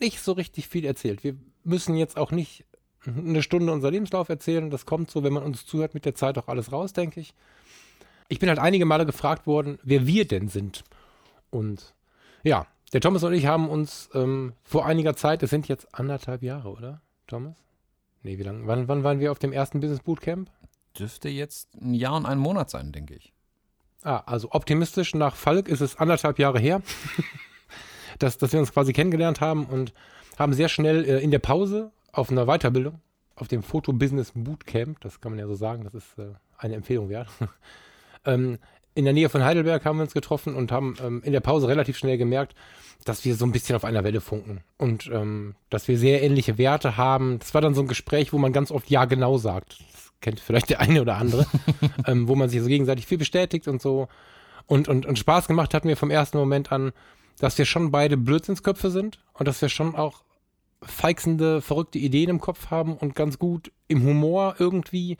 nicht 0.00 0.20
so 0.20 0.32
richtig 0.32 0.68
viel 0.68 0.84
erzählt. 0.84 1.24
Wir 1.24 1.36
müssen 1.64 1.96
jetzt 1.96 2.16
auch 2.16 2.30
nicht 2.30 2.64
eine 3.06 3.42
Stunde 3.42 3.72
unser 3.72 3.90
Lebenslauf 3.90 4.28
erzählen. 4.28 4.70
Das 4.70 4.86
kommt 4.86 5.10
so, 5.10 5.22
wenn 5.22 5.32
man 5.32 5.42
uns 5.42 5.66
zuhört, 5.66 5.94
mit 5.94 6.04
der 6.04 6.14
Zeit 6.14 6.36
auch 6.38 6.48
alles 6.48 6.72
raus, 6.72 6.92
denke 6.92 7.20
ich. 7.20 7.34
Ich 8.28 8.38
bin 8.38 8.48
halt 8.48 8.58
einige 8.58 8.84
Male 8.84 9.06
gefragt 9.06 9.46
worden, 9.46 9.78
wer 9.82 10.06
wir 10.06 10.26
denn 10.26 10.48
sind. 10.48 10.84
Und 11.50 11.94
ja, 12.42 12.66
der 12.92 13.00
Thomas 13.00 13.22
und 13.22 13.32
ich 13.32 13.46
haben 13.46 13.68
uns 13.68 14.10
ähm, 14.14 14.52
vor 14.62 14.86
einiger 14.86 15.14
Zeit, 15.14 15.42
das 15.42 15.50
sind 15.50 15.68
jetzt 15.68 15.94
anderthalb 15.94 16.42
Jahre, 16.42 16.70
oder, 16.70 17.00
Thomas? 17.26 17.56
Nee, 18.22 18.38
wie 18.38 18.42
lange? 18.42 18.66
Wann, 18.66 18.88
wann 18.88 19.04
waren 19.04 19.20
wir 19.20 19.32
auf 19.32 19.38
dem 19.38 19.52
ersten 19.52 19.80
Business 19.80 20.00
Bootcamp? 20.00 20.50
Dürfte 20.98 21.28
jetzt 21.28 21.74
ein 21.80 21.94
Jahr 21.94 22.16
und 22.16 22.26
ein 22.26 22.38
Monat 22.38 22.70
sein, 22.70 22.92
denke 22.92 23.14
ich. 23.14 23.32
Ah, 24.02 24.22
also 24.26 24.52
optimistisch 24.52 25.14
nach 25.14 25.34
Falk 25.34 25.68
ist 25.68 25.80
es 25.80 25.96
anderthalb 25.96 26.38
Jahre 26.38 26.58
her, 26.58 26.82
dass, 28.18 28.38
dass 28.38 28.52
wir 28.52 28.60
uns 28.60 28.72
quasi 28.72 28.92
kennengelernt 28.92 29.40
haben 29.40 29.66
und 29.66 29.92
haben 30.38 30.52
sehr 30.52 30.68
schnell 30.68 31.04
äh, 31.04 31.18
in 31.18 31.30
der 31.30 31.40
Pause 31.40 31.92
auf 32.12 32.30
einer 32.30 32.46
Weiterbildung, 32.46 33.00
auf 33.34 33.48
dem 33.48 33.62
Foto 33.62 33.92
Business 33.92 34.32
Bootcamp, 34.34 35.00
das 35.00 35.20
kann 35.20 35.32
man 35.32 35.38
ja 35.38 35.46
so 35.46 35.54
sagen, 35.54 35.84
das 35.84 35.94
ist 35.94 36.18
äh, 36.18 36.32
eine 36.56 36.76
Empfehlung 36.76 37.08
wert. 37.08 37.28
ähm, 38.24 38.58
in 38.98 39.04
der 39.04 39.14
Nähe 39.14 39.28
von 39.28 39.44
Heidelberg 39.44 39.84
haben 39.84 39.98
wir 39.98 40.02
uns 40.02 40.12
getroffen 40.12 40.56
und 40.56 40.72
haben 40.72 40.96
ähm, 41.00 41.22
in 41.24 41.32
der 41.32 41.38
Pause 41.38 41.68
relativ 41.68 41.96
schnell 41.96 42.18
gemerkt, 42.18 42.56
dass 43.04 43.24
wir 43.24 43.36
so 43.36 43.44
ein 43.44 43.52
bisschen 43.52 43.76
auf 43.76 43.84
einer 43.84 44.02
Welle 44.02 44.20
funken 44.20 44.62
und 44.76 45.08
ähm, 45.12 45.54
dass 45.70 45.86
wir 45.86 45.96
sehr 45.96 46.20
ähnliche 46.20 46.58
Werte 46.58 46.96
haben. 46.96 47.38
Das 47.38 47.54
war 47.54 47.60
dann 47.60 47.74
so 47.74 47.82
ein 47.82 47.86
Gespräch, 47.86 48.32
wo 48.32 48.38
man 48.38 48.52
ganz 48.52 48.72
oft 48.72 48.90
ja 48.90 49.04
genau 49.04 49.38
sagt. 49.38 49.78
Das 49.92 50.12
kennt 50.20 50.40
vielleicht 50.40 50.70
der 50.70 50.80
eine 50.80 51.00
oder 51.00 51.16
andere, 51.16 51.46
ähm, 52.08 52.26
wo 52.26 52.34
man 52.34 52.48
sich 52.48 52.60
so 52.60 52.66
gegenseitig 52.66 53.06
viel 53.06 53.18
bestätigt 53.18 53.68
und 53.68 53.80
so. 53.80 54.08
Und, 54.66 54.88
und, 54.88 55.06
und 55.06 55.16
Spaß 55.16 55.46
gemacht 55.46 55.74
hat 55.74 55.84
mir 55.84 55.96
vom 55.96 56.10
ersten 56.10 56.36
Moment 56.36 56.72
an, 56.72 56.90
dass 57.38 57.56
wir 57.56 57.66
schon 57.66 57.92
beide 57.92 58.16
Blödsinnsköpfe 58.16 58.90
sind 58.90 59.20
und 59.32 59.46
dass 59.46 59.62
wir 59.62 59.68
schon 59.68 59.94
auch 59.94 60.24
feixende, 60.82 61.62
verrückte 61.62 62.00
Ideen 62.00 62.30
im 62.30 62.40
Kopf 62.40 62.72
haben 62.72 62.96
und 62.96 63.14
ganz 63.14 63.38
gut 63.38 63.70
im 63.86 64.02
Humor 64.02 64.56
irgendwie 64.58 65.18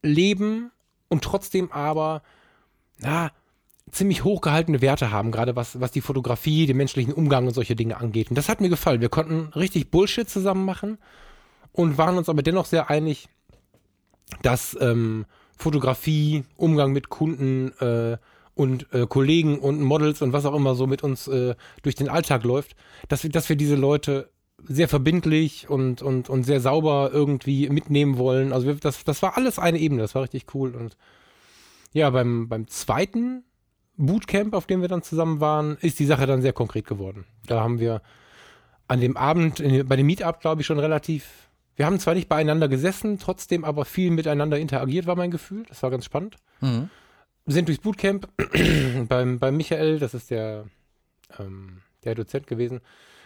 leben 0.00 0.70
und 1.08 1.24
trotzdem 1.24 1.72
aber, 1.72 2.22
na, 3.00 3.30
ziemlich 3.90 4.24
hochgehaltene 4.24 4.80
Werte 4.80 5.10
haben, 5.10 5.30
gerade 5.30 5.56
was, 5.56 5.80
was 5.80 5.90
die 5.90 6.00
Fotografie, 6.00 6.66
den 6.66 6.76
menschlichen 6.76 7.12
Umgang 7.12 7.46
und 7.46 7.54
solche 7.54 7.76
Dinge 7.76 7.96
angeht. 7.96 8.30
Und 8.30 8.36
das 8.36 8.48
hat 8.48 8.60
mir 8.60 8.68
gefallen. 8.68 9.00
Wir 9.00 9.08
konnten 9.08 9.52
richtig 9.54 9.90
Bullshit 9.90 10.28
zusammen 10.28 10.64
machen 10.64 10.98
und 11.72 11.98
waren 11.98 12.18
uns 12.18 12.28
aber 12.28 12.42
dennoch 12.42 12.66
sehr 12.66 12.90
einig, 12.90 13.28
dass 14.42 14.76
ähm, 14.80 15.26
Fotografie, 15.56 16.44
Umgang 16.56 16.92
mit 16.92 17.08
Kunden 17.08 17.72
äh, 17.80 18.18
und 18.54 18.92
äh, 18.92 19.06
Kollegen 19.06 19.58
und 19.58 19.80
Models 19.80 20.20
und 20.22 20.32
was 20.32 20.44
auch 20.44 20.54
immer 20.54 20.74
so 20.74 20.86
mit 20.86 21.02
uns 21.02 21.28
äh, 21.28 21.54
durch 21.82 21.94
den 21.94 22.08
Alltag 22.08 22.44
läuft, 22.44 22.76
dass 23.08 23.22
wir, 23.22 23.30
dass 23.30 23.48
wir 23.48 23.56
diese 23.56 23.76
Leute 23.76 24.30
sehr 24.64 24.88
verbindlich 24.88 25.70
und, 25.70 26.02
und, 26.02 26.28
und 26.28 26.42
sehr 26.42 26.60
sauber 26.60 27.10
irgendwie 27.12 27.68
mitnehmen 27.68 28.18
wollen. 28.18 28.52
Also 28.52 28.66
wir, 28.66 28.74
das, 28.74 29.04
das 29.04 29.22
war 29.22 29.36
alles 29.36 29.58
eine 29.58 29.78
Ebene, 29.78 30.02
das 30.02 30.14
war 30.14 30.22
richtig 30.22 30.46
cool. 30.54 30.74
Und 30.74 30.96
ja, 31.92 32.10
beim, 32.10 32.48
beim 32.48 32.68
zweiten 32.68 33.44
Bootcamp, 33.96 34.54
auf 34.54 34.66
dem 34.66 34.80
wir 34.80 34.88
dann 34.88 35.02
zusammen 35.02 35.40
waren, 35.40 35.76
ist 35.80 35.98
die 35.98 36.06
Sache 36.06 36.26
dann 36.26 36.42
sehr 36.42 36.52
konkret 36.52 36.86
geworden. 36.86 37.24
Da 37.46 37.60
haben 37.60 37.80
wir 37.80 38.00
an 38.86 39.00
dem 39.00 39.16
Abend, 39.16 39.60
in, 39.60 39.86
bei 39.86 39.96
dem 39.96 40.06
Meetup, 40.06 40.40
glaube 40.40 40.62
ich, 40.62 40.66
schon 40.66 40.78
relativ. 40.78 41.48
Wir 41.76 41.86
haben 41.86 42.00
zwar 42.00 42.14
nicht 42.14 42.28
beieinander 42.28 42.68
gesessen, 42.68 43.18
trotzdem 43.18 43.64
aber 43.64 43.84
viel 43.84 44.10
miteinander 44.10 44.58
interagiert, 44.58 45.06
war 45.06 45.16
mein 45.16 45.30
Gefühl. 45.30 45.64
Das 45.68 45.82
war 45.82 45.90
ganz 45.90 46.04
spannend. 46.04 46.36
Mhm. 46.60 46.90
Sind 47.46 47.68
durchs 47.68 47.82
Bootcamp 47.82 48.28
beim, 49.08 49.38
beim 49.38 49.56
Michael, 49.56 49.98
das 49.98 50.14
ist 50.14 50.30
der, 50.30 50.66
ähm, 51.38 51.82
der 52.04 52.14
Dozent 52.14 52.46
gewesen, 52.46 52.80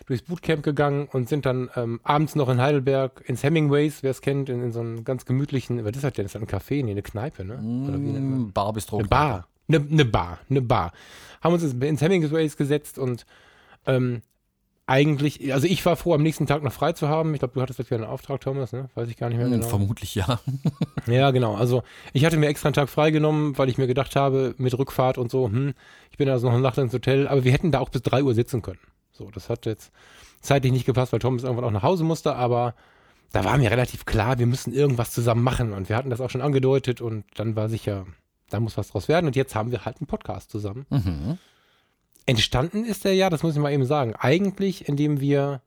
durchs 0.07 0.23
Bootcamp 0.25 0.63
gegangen 0.63 1.09
und 1.13 1.29
sind 1.29 1.47
dann 1.47 1.71
ähm, 1.77 2.01
abends 2.03 2.35
noch 2.35 2.49
in 2.49 2.61
Heidelberg 2.61 3.23
ins 3.27 3.43
Hemingways, 3.43 4.03
wer 4.03 4.11
es 4.11 4.21
kennt, 4.21 4.49
in, 4.49 4.63
in 4.63 4.73
so 4.73 4.81
einem 4.81 5.05
ganz 5.05 5.25
gemütlichen, 5.25 5.85
was 5.85 5.93
ist 5.97 6.05
das 6.05 6.13
denn? 6.15 6.27
Ist 6.27 6.35
das 6.35 6.43
ein 6.43 6.49
Café? 6.49 6.85
Nee, 6.85 6.91
eine 6.93 7.03
Kneipe, 7.03 7.45
ne? 7.45 7.55
Oder 7.89 8.01
wie 8.03 8.09
nennt 8.13 8.29
man 8.29 8.39
Mm, 8.49 8.53
Bar 8.53 8.73
Bistro. 8.73 8.99
eine 8.99 9.09
Bar. 9.09 9.47
Eine, 9.69 9.79
eine 9.91 10.05
Bar. 10.05 10.39
Eine 10.51 10.61
Bar. 10.63 10.93
Haben 11.41 11.55
uns 11.55 11.63
ins- 11.63 12.01
Hemingways 12.03 12.57
gesetzt 12.57 12.99
und 12.99 13.25
ähm, 13.87 14.23
eigentlich, 14.87 15.55
also 15.55 15.67
ich 15.69 15.87
war 15.87 15.95
froh, 15.97 16.13
am 16.13 16.23
nächsten 16.23 16.47
Tag 16.47 16.63
noch 16.65 16.73
frei 16.73 16.93
zu 16.93 17.09
haben. 17.09 17.33
Ich 17.35 17.39
glaube, 17.39 17.55
du 17.55 17.63
hattest 17.63 17.79
jetzt 17.79 17.91
wieder 17.91 18.03
einen 18.03 18.11
Auftrag, 18.11 18.41
Thomas, 18.41 18.73
ne? 18.73 18.91
Weiß 18.97 19.09
ich 19.09 19.17
gar 19.17 19.29
nicht 19.29 19.39
mehr 19.39 19.47
Hm, 19.47 19.53
genau. 19.53 19.69
Vermutlich 19.69 20.15
ja. 20.17 20.41
Ja, 21.07 21.31
genau. 21.31 21.55
Also 21.55 21.83
ich 22.13 22.25
hatte 22.25 22.37
mir 22.37 22.49
extra 22.49 22.69
einen 22.69 22.75
Tag 22.75 22.89
freigenommen, 22.89 23.57
weil 23.57 23.69
ich 23.69 23.79
mir 23.79 23.87
gedacht 23.87 24.17
habe, 24.17 24.55
mit 24.59 24.77
Rückfahrt 24.77 25.19
und 25.19 25.31
so, 25.31 25.47
hm, 25.47 25.75
ich 26.11 26.19
bin 26.19 26.29
also 26.29 26.47
noch 26.49 26.55
eine 26.55 26.63
Nacht 26.63 26.79
ins 26.79 26.93
Hotel, 26.93 27.29
aber 27.29 27.45
wir 27.45 27.53
hätten 27.53 27.71
da 27.71 27.79
auch 27.79 27.89
bis 27.89 28.03
3 28.03 28.23
Uhr 28.25 28.35
sitzen 28.35 28.61
können. 28.61 28.81
So, 29.13 29.31
das 29.31 29.49
hat 29.49 29.67
jetzt 29.67 29.93
zeitlich 30.41 30.73
nicht 30.73 30.87
gepasst, 30.87 31.13
weil 31.13 31.21
Thomas 31.21 31.45
irgendwann 31.45 31.65
auch 31.65 31.71
nach 31.71 31.83
Hause 31.83 32.05
musste, 32.05 32.35
aber 32.35 32.75
da 33.33 33.45
war 33.45 33.57
mir 33.59 33.71
relativ 33.71 34.05
klar, 34.05 34.39
wir 34.39 34.47
müssen 34.47 34.73
irgendwas 34.73 35.11
zusammen 35.11 35.43
machen 35.43 35.73
und 35.73 35.89
wir 35.89 35.97
hatten 35.97 36.11
das 36.11 36.21
auch 36.21 36.31
schon 36.31 36.43
angedeutet 36.43 37.01
und 37.01 37.25
dann 37.37 37.57
war 37.57 37.69
sicher, 37.69 38.07
da 38.51 38.61
muss 38.61 38.77
was 38.77 38.89
draus 38.89 39.09
werden 39.09 39.27
und 39.27 39.37
jetzt 39.37 39.55
haben 39.55 39.71
wir 39.71 39.85
halt 39.85 39.99
einen 40.01 40.07
Podcast 40.07 40.51
zusammen. 40.51 40.87
Mhm. 40.91 41.39
Entstanden 42.27 42.85
ist 42.85 43.05
der 43.05 43.15
ja, 43.15 43.31
das 43.31 43.43
muss 43.43 43.55
ich 43.55 43.61
mal 43.61 43.73
eben 43.73 43.85
sagen, 43.85 44.15
eigentlich, 44.17 44.89
indem 44.89 45.21
wir 45.21 45.63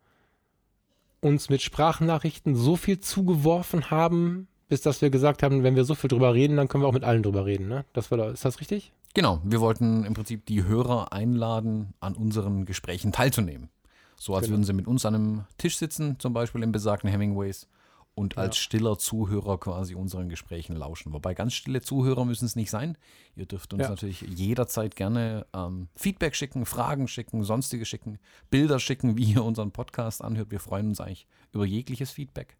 uns 1.21 1.49
mit 1.49 1.61
Sprachnachrichten 1.61 2.55
so 2.55 2.75
viel 2.75 2.99
zugeworfen 2.99 3.89
haben, 3.89 4.47
bis 4.67 4.81
dass 4.81 5.01
wir 5.01 5.09
gesagt 5.09 5.43
haben, 5.43 5.63
wenn 5.63 5.75
wir 5.75 5.85
so 5.85 5.95
viel 5.95 6.07
drüber 6.07 6.33
reden, 6.33 6.57
dann 6.57 6.67
können 6.67 6.83
wir 6.83 6.87
auch 6.87 6.93
mit 6.93 7.03
allen 7.03 7.23
drüber 7.23 7.45
reden. 7.45 7.67
Ne? 7.67 7.85
Das 7.93 8.11
war, 8.11 8.31
ist 8.31 8.45
das 8.45 8.59
richtig? 8.59 8.93
Genau, 9.15 9.41
wir 9.43 9.61
wollten 9.61 10.03
im 10.03 10.13
Prinzip 10.13 10.45
die 10.45 10.63
Hörer 10.65 11.11
einladen, 11.13 11.93
an 12.01 12.15
unseren 12.15 12.65
Gesprächen 12.65 13.11
teilzunehmen. 13.11 13.69
So 14.17 14.35
als 14.35 14.45
Genau. 14.45 14.55
würden 14.57 14.63
sie 14.65 14.73
mit 14.73 14.87
uns 14.87 15.05
an 15.05 15.15
einem 15.15 15.45
Tisch 15.57 15.77
sitzen, 15.77 16.19
zum 16.19 16.33
Beispiel 16.33 16.61
im 16.63 16.71
besagten 16.71 17.09
Hemingways, 17.09 17.67
und 18.13 18.37
als 18.37 18.57
stiller 18.57 18.97
Zuhörer 18.97 19.57
quasi 19.57 19.93
unseren 19.95 20.29
Gesprächen 20.29 20.73
lauschen. 20.75 21.11
Wobei 21.11 21.33
ganz 21.33 21.53
stille 21.53 21.81
Zuhörer 21.81 22.23
müssen 22.23 22.45
es 22.45 22.55
nicht 22.55 22.71
sein. 22.71 22.97
Ihr 23.35 23.45
dürft 23.45 23.73
uns 23.73 23.83
Ja. 23.83 23.89
natürlich 23.89 24.21
jederzeit 24.21 24.95
gerne 24.95 25.45
ähm, 25.53 25.89
Feedback 25.95 26.33
schicken, 26.35 26.65
Fragen 26.65 27.09
schicken, 27.09 27.43
sonstige 27.43 27.85
schicken, 27.85 28.17
Bilder 28.49 28.79
schicken, 28.79 29.17
wie 29.17 29.33
ihr 29.33 29.43
unseren 29.43 29.71
Podcast 29.71 30.21
anhört. 30.23 30.49
Wir 30.51 30.61
freuen 30.61 30.87
uns 30.89 31.01
eigentlich 31.01 31.27
über 31.51 31.65
jegliches 31.65 32.11
Feedback. 32.11 32.57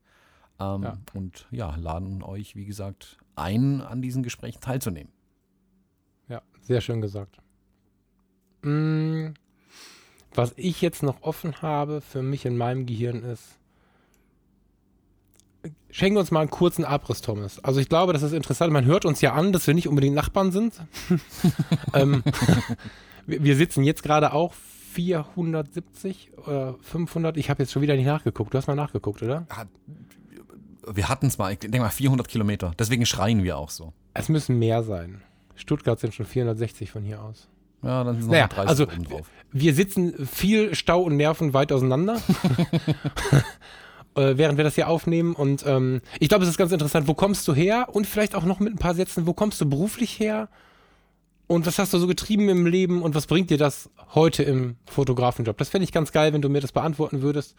Ähm, 0.59 0.83
Ja. 0.83 0.97
Und 1.13 1.47
ja, 1.51 1.75
laden 1.77 2.21
euch, 2.23 2.55
wie 2.57 2.65
gesagt, 2.65 3.17
ein, 3.37 3.81
an 3.81 4.01
diesen 4.01 4.23
Gesprächen 4.23 4.59
teilzunehmen. 4.59 5.11
Ja, 6.29 6.41
sehr 6.61 6.81
schön 6.81 7.01
gesagt. 7.01 7.37
Mm, 8.61 9.33
was 10.33 10.53
ich 10.57 10.81
jetzt 10.81 11.03
noch 11.03 11.21
offen 11.21 11.61
habe 11.61 12.01
für 12.01 12.21
mich 12.21 12.45
in 12.45 12.57
meinem 12.57 12.85
Gehirn 12.85 13.23
ist, 13.23 13.57
schenken 15.89 16.15
wir 16.15 16.19
uns 16.19 16.31
mal 16.31 16.41
einen 16.41 16.49
kurzen 16.49 16.83
Abriss, 16.83 17.21
Thomas. 17.21 17.63
Also 17.63 17.79
ich 17.79 17.89
glaube, 17.89 18.13
das 18.13 18.23
ist 18.23 18.33
interessant. 18.33 18.73
Man 18.73 18.85
hört 18.85 19.05
uns 19.05 19.21
ja 19.21 19.33
an, 19.33 19.53
dass 19.53 19.67
wir 19.67 19.73
nicht 19.73 19.87
unbedingt 19.87 20.15
Nachbarn 20.15 20.51
sind. 20.51 20.73
ähm, 21.93 22.23
wir, 23.25 23.55
sitzen 23.55 23.83
jetzt 23.83 24.03
gerade 24.03 24.33
auch 24.33 24.53
470 24.93 26.31
oder 26.37 26.75
500. 26.81 27.37
Ich 27.37 27.49
habe 27.49 27.63
jetzt 27.63 27.71
schon 27.71 27.81
wieder 27.81 27.95
nicht 27.95 28.05
nachgeguckt. 28.05 28.53
Du 28.53 28.57
hast 28.57 28.67
mal 28.67 28.75
nachgeguckt, 28.75 29.21
oder? 29.23 29.47
Wir 30.87 31.09
hatten 31.09 31.27
es 31.27 31.37
mal, 31.37 31.53
ich 31.53 31.59
denke 31.59 31.79
mal 31.79 31.89
400 31.89 32.27
Kilometer. 32.27 32.73
Deswegen 32.77 33.05
schreien 33.05 33.43
wir 33.43 33.57
auch 33.57 33.69
so. 33.69 33.93
Es 34.13 34.29
müssen 34.29 34.59
mehr 34.59 34.83
sein. 34.83 35.21
Stuttgart 35.55 35.99
sind 35.99 36.13
schon 36.13 36.25
460 36.25 36.91
von 36.91 37.03
hier 37.03 37.21
aus. 37.21 37.47
Ja, 37.83 38.03
dann 38.03 38.15
sind 38.15 38.25
noch 38.25 38.31
Naja, 38.33 38.47
30 38.47 38.69
also 38.69 38.85
drauf. 38.85 39.27
wir 39.51 39.73
sitzen 39.73 40.27
viel 40.27 40.73
Stau 40.75 41.01
und 41.03 41.17
Nerven 41.17 41.53
weit 41.53 41.71
auseinander, 41.71 42.15
äh, 44.15 44.37
während 44.37 44.57
wir 44.57 44.63
das 44.63 44.75
hier 44.75 44.87
aufnehmen. 44.87 45.35
Und 45.35 45.65
ähm, 45.67 46.01
ich 46.19 46.29
glaube, 46.29 46.43
es 46.43 46.49
ist 46.49 46.57
ganz 46.57 46.71
interessant, 46.71 47.07
wo 47.07 47.13
kommst 47.13 47.47
du 47.47 47.53
her? 47.53 47.87
Und 47.91 48.07
vielleicht 48.07 48.35
auch 48.35 48.45
noch 48.45 48.59
mit 48.59 48.73
ein 48.73 48.79
paar 48.79 48.95
Sätzen, 48.95 49.27
wo 49.27 49.33
kommst 49.33 49.61
du 49.61 49.69
beruflich 49.69 50.19
her? 50.19 50.49
Und 51.47 51.67
was 51.67 51.77
hast 51.77 51.93
du 51.93 51.99
so 51.99 52.07
getrieben 52.07 52.49
im 52.49 52.65
Leben 52.65 53.03
und 53.03 53.13
was 53.13 53.27
bringt 53.27 53.51
dir 53.51 53.59
das 53.59 53.89
heute 54.15 54.41
im 54.41 54.77
Fotografenjob? 54.87 55.57
Das 55.57 55.69
fände 55.69 55.83
ich 55.83 55.91
ganz 55.91 56.11
geil, 56.11 56.33
wenn 56.33 56.41
du 56.41 56.49
mir 56.49 56.59
das 56.61 56.71
beantworten 56.71 57.21
würdest. 57.21 57.55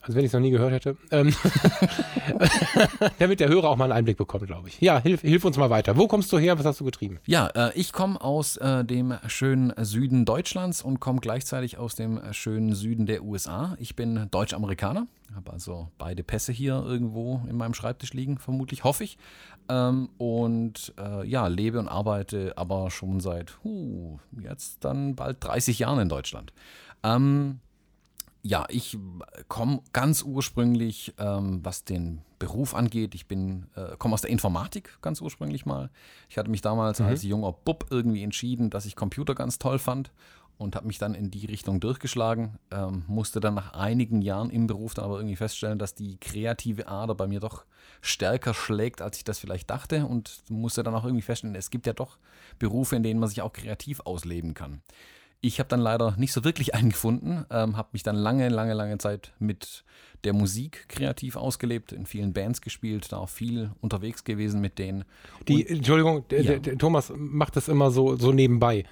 Also 0.00 0.14
wenn 0.14 0.24
ich 0.24 0.28
es 0.28 0.32
noch 0.32 0.40
nie 0.40 0.50
gehört 0.50 0.72
hätte. 0.72 0.96
Ähm, 1.10 1.34
damit 3.18 3.40
der 3.40 3.48
Hörer 3.48 3.68
auch 3.68 3.76
mal 3.76 3.84
einen 3.84 3.92
Einblick 3.92 4.16
bekommt, 4.16 4.46
glaube 4.46 4.68
ich. 4.68 4.80
Ja, 4.80 5.00
hilf, 5.00 5.22
hilf 5.22 5.44
uns 5.44 5.56
mal 5.56 5.70
weiter. 5.70 5.96
Wo 5.96 6.06
kommst 6.06 6.32
du 6.32 6.38
her? 6.38 6.58
Was 6.58 6.64
hast 6.64 6.80
du 6.80 6.84
getrieben? 6.84 7.18
Ja, 7.26 7.48
äh, 7.48 7.72
ich 7.74 7.92
komme 7.92 8.20
aus 8.20 8.56
äh, 8.56 8.84
dem 8.84 9.14
schönen 9.26 9.72
Süden 9.84 10.24
Deutschlands 10.24 10.82
und 10.82 11.00
komme 11.00 11.20
gleichzeitig 11.20 11.78
aus 11.78 11.94
dem 11.94 12.20
schönen 12.32 12.74
Süden 12.74 13.06
der 13.06 13.24
USA. 13.24 13.76
Ich 13.80 13.96
bin 13.96 14.28
Deutsch-Amerikaner, 14.30 15.06
habe 15.34 15.52
also 15.52 15.88
beide 15.98 16.22
Pässe 16.22 16.52
hier 16.52 16.82
irgendwo 16.86 17.42
in 17.48 17.56
meinem 17.56 17.74
Schreibtisch 17.74 18.14
liegen, 18.14 18.38
vermutlich, 18.38 18.84
hoffe 18.84 19.04
ich. 19.04 19.18
Ähm, 19.68 20.08
und 20.16 20.94
äh, 20.98 21.26
ja, 21.26 21.48
lebe 21.48 21.78
und 21.78 21.88
arbeite 21.88 22.54
aber 22.56 22.90
schon 22.90 23.20
seit 23.20 23.58
huh, 23.64 24.18
jetzt 24.42 24.84
dann 24.84 25.16
bald 25.16 25.44
30 25.44 25.80
Jahren 25.80 25.98
in 25.98 26.08
Deutschland. 26.08 26.52
Ähm, 27.02 27.60
ja, 28.42 28.66
ich 28.68 28.96
komme 29.48 29.80
ganz 29.92 30.22
ursprünglich, 30.22 31.14
ähm, 31.18 31.60
was 31.64 31.84
den 31.84 32.22
Beruf 32.38 32.74
angeht. 32.74 33.14
Ich 33.14 33.26
bin, 33.26 33.66
äh, 33.74 33.96
komme 33.98 34.14
aus 34.14 34.22
der 34.22 34.30
Informatik 34.30 34.98
ganz 35.02 35.20
ursprünglich 35.20 35.66
mal. 35.66 35.90
Ich 36.28 36.38
hatte 36.38 36.50
mich 36.50 36.60
damals 36.60 37.00
als 37.00 37.22
junger 37.24 37.52
Bub 37.52 37.86
irgendwie 37.90 38.22
entschieden, 38.22 38.70
dass 38.70 38.86
ich 38.86 38.96
Computer 38.96 39.34
ganz 39.34 39.58
toll 39.58 39.78
fand 39.78 40.12
und 40.56 40.76
habe 40.76 40.86
mich 40.86 40.98
dann 40.98 41.14
in 41.14 41.30
die 41.30 41.46
Richtung 41.46 41.80
durchgeschlagen. 41.80 42.58
Ähm, 42.70 43.04
musste 43.06 43.40
dann 43.40 43.54
nach 43.54 43.72
einigen 43.72 44.22
Jahren 44.22 44.50
im 44.50 44.66
Beruf 44.66 44.94
dann 44.94 45.04
aber 45.04 45.16
irgendwie 45.16 45.36
feststellen, 45.36 45.78
dass 45.78 45.94
die 45.94 46.18
kreative 46.18 46.88
Ader 46.88 47.14
bei 47.14 47.26
mir 47.26 47.40
doch 47.40 47.64
stärker 48.00 48.54
schlägt, 48.54 49.00
als 49.00 49.16
ich 49.18 49.24
das 49.24 49.38
vielleicht 49.38 49.70
dachte 49.70 50.06
und 50.06 50.42
musste 50.48 50.82
dann 50.82 50.94
auch 50.94 51.04
irgendwie 51.04 51.22
feststellen, 51.22 51.56
es 51.56 51.70
gibt 51.70 51.86
ja 51.86 51.92
doch 51.92 52.18
Berufe, 52.58 52.96
in 52.96 53.02
denen 53.02 53.20
man 53.20 53.28
sich 53.28 53.40
auch 53.42 53.52
kreativ 53.52 54.00
ausleben 54.00 54.54
kann. 54.54 54.82
Ich 55.40 55.60
habe 55.60 55.68
dann 55.68 55.80
leider 55.80 56.14
nicht 56.16 56.32
so 56.32 56.44
wirklich 56.44 56.74
einen 56.74 56.90
gefunden, 56.90 57.44
ähm, 57.50 57.76
habe 57.76 57.88
mich 57.92 58.02
dann 58.02 58.16
lange, 58.16 58.48
lange, 58.48 58.74
lange 58.74 58.98
Zeit 58.98 59.32
mit 59.38 59.84
der 60.24 60.32
Musik 60.32 60.88
kreativ 60.88 61.36
ausgelebt, 61.36 61.92
in 61.92 62.04
vielen 62.04 62.32
Bands 62.32 62.60
gespielt, 62.60 63.12
da 63.12 63.18
auch 63.18 63.28
viel 63.28 63.70
unterwegs 63.80 64.24
gewesen 64.24 64.60
mit 64.60 64.78
denen. 64.78 65.04
Die, 65.46 65.64
Entschuldigung, 65.66 66.26
der, 66.28 66.42
Ja. 66.42 66.50
der, 66.52 66.58
der 66.60 66.78
Thomas 66.78 67.12
macht 67.16 67.54
das 67.56 67.68
immer 67.68 67.90
so, 67.92 68.16
so 68.16 68.32
nebenbei. 68.32 68.84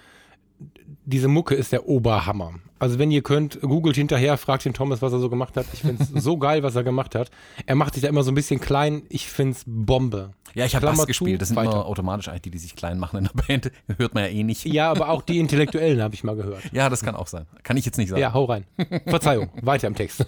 Diese 1.05 1.29
Mucke 1.29 1.55
ist 1.55 1.73
der 1.73 1.87
Oberhammer. 1.89 2.55
Also 2.79 2.99
wenn 2.99 3.11
ihr 3.11 3.23
könnt, 3.23 3.61
googelt 3.61 3.97
hinterher, 3.97 4.37
fragt 4.37 4.65
den 4.65 4.75
Thomas, 4.75 5.01
was 5.01 5.13
er 5.13 5.19
so 5.19 5.31
gemacht 5.31 5.57
hat. 5.57 5.67
Ich 5.73 5.81
finde 5.81 6.03
es 6.03 6.11
so 6.23 6.37
geil, 6.37 6.63
was 6.63 6.77
er 6.77 6.85
gemacht 6.85 7.15
hat. 7.15 7.31
Er 7.65 7.75
macht 7.75 7.95
sich 7.95 8.03
da 8.03 8.09
immer 8.09 8.23
so 8.23 8.31
ein 8.31 8.35
bisschen 8.35 8.61
klein. 8.61 9.03
Ich 9.09 9.29
finde 9.29 9.53
es 9.53 9.65
Bombe. 9.67 10.33
Ja, 10.55 10.65
ich 10.65 10.75
habe 10.75 10.87
Bass 10.87 11.07
gespielt. 11.07 11.41
Das 11.41 11.49
sind 11.49 11.57
weiter. 11.57 11.73
immer 11.73 11.87
automatisch 11.87 12.29
eigentlich 12.29 12.43
die, 12.43 12.51
die 12.51 12.59
sich 12.59 12.77
klein 12.77 12.99
machen 12.99 13.19
in 13.19 13.25
der 13.25 13.43
Band. 13.43 13.71
Hört 13.99 14.15
man 14.15 14.25
ja 14.25 14.31
eh 14.31 14.43
nicht. 14.43 14.65
Ja, 14.65 14.91
aber 14.91 15.11
auch 15.11 15.23
die 15.23 15.39
Intellektuellen 15.39 16.01
habe 16.01 16.15
ich 16.15 16.25
mal 16.25 16.37
gehört. 16.37 16.63
Ja, 16.73 16.89
das 16.89 17.03
kann 17.03 17.15
auch 17.15 17.27
sein. 17.27 17.47
Kann 17.63 17.77
ich 17.77 17.85
jetzt 17.85 17.99
nicht 17.99 18.09
sagen. 18.09 18.21
Ja, 18.23 18.33
hau 18.33 18.45
rein. 18.45 18.65
Verzeihung, 19.07 19.51
weiter 19.63 19.87
im 19.87 19.95
Text. 19.95 20.25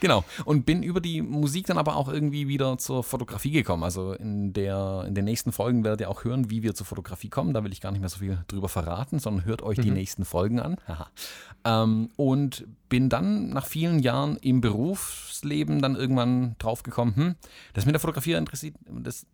Genau. 0.00 0.24
Und 0.44 0.66
bin 0.66 0.82
über 0.82 1.00
die 1.00 1.22
Musik 1.22 1.66
dann 1.66 1.78
aber 1.78 1.96
auch 1.96 2.08
irgendwie 2.08 2.48
wieder 2.48 2.78
zur 2.78 3.04
Fotografie 3.04 3.52
gekommen. 3.52 3.84
Also 3.84 4.14
in, 4.14 4.52
der, 4.52 5.04
in 5.06 5.14
den 5.14 5.24
nächsten 5.24 5.52
Folgen 5.52 5.84
werdet 5.84 6.00
ihr 6.00 6.10
auch 6.10 6.24
hören, 6.24 6.50
wie 6.50 6.62
wir 6.62 6.74
zur 6.74 6.86
Fotografie 6.86 7.28
kommen. 7.28 7.54
Da 7.54 7.62
will 7.62 7.72
ich 7.72 7.80
gar 7.80 7.92
nicht 7.92 8.00
mehr 8.00 8.08
so 8.08 8.18
viel 8.18 8.38
drüber 8.48 8.68
verraten, 8.68 9.18
sondern 9.18 9.44
hört 9.44 9.62
euch 9.62 9.78
die 9.78 9.90
nächsten 9.90 10.24
Folgen 10.24 10.58
an. 10.60 10.76
Haha. 10.86 11.08
ähm, 11.64 11.87
und 12.16 12.66
bin 12.88 13.08
dann 13.08 13.50
nach 13.50 13.66
vielen 13.66 13.98
Jahren 13.98 14.36
im 14.38 14.60
Berufsleben 14.60 15.80
dann 15.80 15.96
irgendwann 15.96 16.56
draufgekommen, 16.58 17.16
hm, 17.16 17.34
das 17.74 17.86
mit 17.86 17.94
der 17.94 18.00
Fotografie 18.00 18.32
interessiert, 18.32 18.74
das 18.86 19.26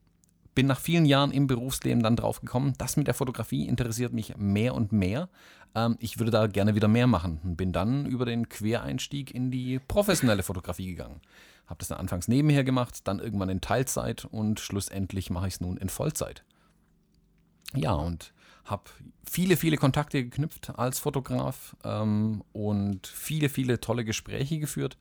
bin 0.55 0.67
nach 0.67 0.81
vielen 0.81 1.05
Jahren 1.05 1.33
im 1.33 1.47
Berufsleben 1.47 2.03
dann 2.03 2.17
drauf 2.17 2.41
gekommen, 2.41 2.75
das 2.79 2.97
mit 2.97 3.07
der 3.07 3.15
Fotografie 3.15 3.67
interessiert 3.67 4.13
mich 4.13 4.37
mehr 4.37 4.75
und 4.75 4.93
mehr. 4.93 5.29
Ähm, 5.75 5.97
ich 5.99 6.19
würde 6.19 6.31
da 6.31 6.47
gerne 6.47 6.75
wieder 6.75 6.89
mehr 6.89 7.07
machen. 7.07 7.41
Und 7.43 7.57
Bin 7.57 7.73
dann 7.73 8.07
über 8.07 8.25
den 8.25 8.49
Quereinstieg 8.49 9.35
in 9.35 9.51
die 9.51 9.81
professionelle 9.81 10.43
Fotografie 10.43 10.87
gegangen. 10.87 11.21
Habe 11.67 11.79
das 11.79 11.89
dann 11.89 11.99
anfangs 11.99 12.29
nebenher 12.29 12.63
gemacht, 12.63 13.07
dann 13.09 13.19
irgendwann 13.19 13.49
in 13.49 13.61
Teilzeit 13.61 14.27
und 14.27 14.61
schlussendlich 14.61 15.31
mache 15.31 15.49
ich 15.49 15.55
es 15.55 15.61
nun 15.61 15.77
in 15.77 15.89
Vollzeit. 15.89 16.45
Ja, 17.75 17.95
und 17.95 18.33
habe 18.65 18.85
viele, 19.29 19.57
viele 19.57 19.77
Kontakte 19.77 20.25
geknüpft 20.25 20.79
als 20.79 20.99
Fotograf 20.99 21.77
ähm, 21.85 22.43
und 22.53 23.07
viele, 23.07 23.49
viele 23.49 23.81
tolle 23.81 24.05
Gespräche 24.05 24.59
geführt 24.59 24.97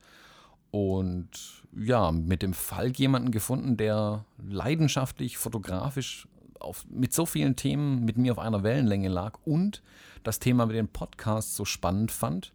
und 0.70 1.30
ja, 1.76 2.10
mit 2.10 2.42
dem 2.42 2.52
Falk 2.52 2.98
jemanden 2.98 3.30
gefunden, 3.30 3.76
der 3.76 4.24
leidenschaftlich 4.38 5.38
fotografisch 5.38 6.26
auf, 6.58 6.84
mit 6.90 7.12
so 7.12 7.26
vielen 7.26 7.54
Themen 7.54 8.04
mit 8.04 8.18
mir 8.18 8.32
auf 8.32 8.38
einer 8.40 8.64
Wellenlänge 8.64 9.08
lag 9.08 9.38
und 9.44 9.82
das 10.24 10.40
Thema 10.40 10.66
mit 10.66 10.74
den 10.74 10.88
Podcasts 10.88 11.54
so 11.54 11.64
spannend 11.64 12.10
fand, 12.10 12.52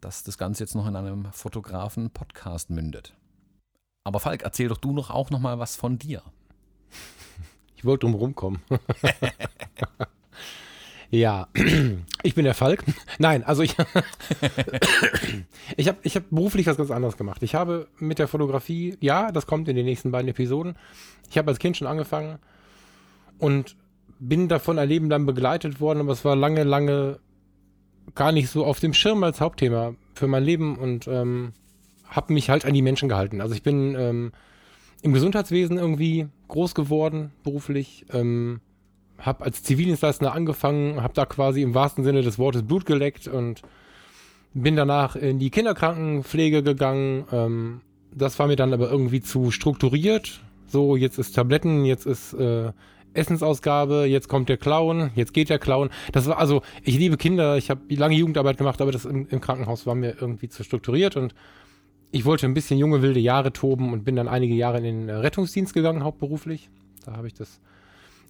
dass 0.00 0.22
das 0.22 0.38
Ganze 0.38 0.62
jetzt 0.62 0.76
noch 0.76 0.86
in 0.86 0.94
einem 0.94 1.32
Fotografen-Podcast 1.32 2.70
mündet. 2.70 3.14
Aber 4.04 4.20
Falk, 4.20 4.42
erzähl 4.42 4.68
doch 4.68 4.78
du 4.78 4.92
noch 4.92 5.10
auch 5.10 5.30
noch 5.30 5.40
mal 5.40 5.58
was 5.58 5.74
von 5.74 5.98
dir. 5.98 6.22
Ich 7.74 7.84
wollte 7.84 8.06
drum 8.06 8.14
rumkommen. 8.14 8.62
ja, 11.10 11.48
ich 12.22 12.34
bin 12.34 12.44
der 12.44 12.54
Falk. 12.54 12.84
Nein, 13.18 13.44
also 13.44 13.62
ich, 13.62 13.74
ich 15.76 15.88
habe 15.88 15.98
ich 16.02 16.16
hab 16.16 16.30
beruflich 16.30 16.66
was 16.66 16.76
ganz 16.76 16.90
anderes 16.90 17.16
gemacht. 17.16 17.42
Ich 17.42 17.54
habe 17.54 17.88
mit 17.98 18.18
der 18.18 18.28
Fotografie, 18.28 18.96
ja, 19.00 19.30
das 19.32 19.46
kommt 19.46 19.68
in 19.68 19.76
den 19.76 19.86
nächsten 19.86 20.10
beiden 20.10 20.28
Episoden. 20.28 20.76
Ich 21.30 21.38
habe 21.38 21.50
als 21.50 21.58
Kind 21.58 21.76
schon 21.76 21.86
angefangen 21.86 22.38
und 23.38 23.76
bin 24.18 24.48
davon 24.48 24.78
ein 24.78 24.88
Leben 24.88 25.10
lang 25.10 25.26
begleitet 25.26 25.80
worden, 25.80 26.00
aber 26.00 26.12
es 26.12 26.24
war 26.24 26.36
lange, 26.36 26.64
lange 26.64 27.20
gar 28.14 28.32
nicht 28.32 28.48
so 28.48 28.64
auf 28.64 28.80
dem 28.80 28.94
Schirm 28.94 29.22
als 29.24 29.40
Hauptthema 29.40 29.94
für 30.14 30.26
mein 30.26 30.44
Leben 30.44 30.76
und 30.76 31.06
ähm, 31.08 31.52
habe 32.04 32.32
mich 32.32 32.50
halt 32.50 32.64
an 32.64 32.74
die 32.74 32.82
Menschen 32.82 33.08
gehalten. 33.08 33.40
Also 33.40 33.54
ich 33.54 33.62
bin 33.62 33.94
ähm, 33.98 34.32
im 35.02 35.12
Gesundheitswesen 35.12 35.76
irgendwie 35.76 36.28
groß 36.48 36.74
geworden, 36.74 37.32
beruflich. 37.42 38.06
Ähm, 38.12 38.60
habe 39.18 39.44
als 39.44 39.62
Zivildienstleister 39.62 40.32
angefangen, 40.32 41.02
habe 41.02 41.14
da 41.14 41.26
quasi 41.26 41.62
im 41.62 41.74
wahrsten 41.74 42.04
Sinne 42.04 42.22
des 42.22 42.38
Wortes 42.38 42.62
Blut 42.62 42.86
geleckt 42.86 43.28
und 43.28 43.62
bin 44.54 44.76
danach 44.76 45.16
in 45.16 45.38
die 45.38 45.50
Kinderkrankenpflege 45.50 46.62
gegangen. 46.62 47.24
Ähm, 47.32 47.80
das 48.14 48.38
war 48.38 48.46
mir 48.46 48.56
dann 48.56 48.72
aber 48.72 48.90
irgendwie 48.90 49.20
zu 49.20 49.50
strukturiert. 49.50 50.40
So, 50.66 50.96
jetzt 50.96 51.18
ist 51.18 51.32
Tabletten, 51.32 51.84
jetzt 51.84 52.06
ist 52.06 52.32
äh, 52.34 52.72
Essensausgabe, 53.16 54.04
jetzt 54.04 54.28
kommt 54.28 54.48
der 54.48 54.56
Clown, 54.56 55.10
jetzt 55.14 55.32
geht 55.34 55.50
der 55.50 55.58
Clown. 55.58 55.90
Das 56.12 56.26
war 56.26 56.38
also, 56.38 56.62
ich 56.82 56.98
liebe 56.98 57.16
Kinder, 57.16 57.56
ich 57.56 57.70
habe 57.70 57.82
lange 57.94 58.14
Jugendarbeit 58.14 58.58
gemacht, 58.58 58.80
aber 58.80 58.92
das 58.92 59.04
im, 59.04 59.26
im, 59.28 59.40
Krankenhaus 59.40 59.86
war 59.86 59.94
mir 59.94 60.16
irgendwie 60.20 60.48
zu 60.48 60.64
strukturiert 60.64 61.16
und 61.16 61.34
ich 62.10 62.24
wollte 62.24 62.46
ein 62.46 62.54
bisschen 62.54 62.78
junge 62.78 63.02
wilde 63.02 63.20
Jahre 63.20 63.52
toben 63.52 63.92
und 63.92 64.04
bin 64.04 64.16
dann 64.16 64.28
einige 64.28 64.54
Jahre 64.54 64.78
in 64.78 64.84
den 64.84 65.10
Rettungsdienst 65.10 65.74
gegangen, 65.74 66.04
hauptberuflich. 66.04 66.70
Da 67.04 67.16
habe 67.16 67.26
ich 67.26 67.34
das 67.34 67.60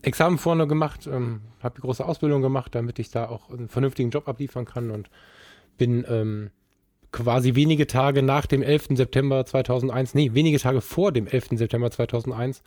Examen 0.06 0.38
vorne 0.38 0.68
gemacht, 0.68 1.08
ähm, 1.08 1.40
habe 1.60 1.75
die 1.76 1.80
große 1.80 2.04
Ausbildung 2.04 2.40
gemacht, 2.40 2.75
damit 2.75 2.98
ich 3.00 3.10
da 3.10 3.28
auch 3.28 3.50
einen 3.50 3.68
vernünftigen 3.68 4.10
Job 4.10 4.28
abliefern 4.28 4.64
kann 4.64 4.92
und 4.92 5.10
bin 5.78 6.04
ähm, 6.08 6.50
quasi 7.10 7.56
wenige 7.56 7.88
Tage 7.88 8.22
nach 8.22 8.46
dem 8.46 8.62
11. 8.62 8.88
September 8.90 9.44
2001, 9.44 10.14
nee, 10.14 10.30
wenige 10.32 10.60
Tage 10.60 10.80
vor 10.80 11.10
dem 11.10 11.26
11. 11.26 11.58
September 11.58 11.90
2001 11.90 12.62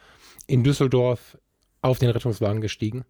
in 0.48 0.66
Düsseldorf 0.66 1.38
auf 1.82 1.98
den 1.98 2.10
Rettungswagen 2.10 2.60
gestiegen 2.60 3.06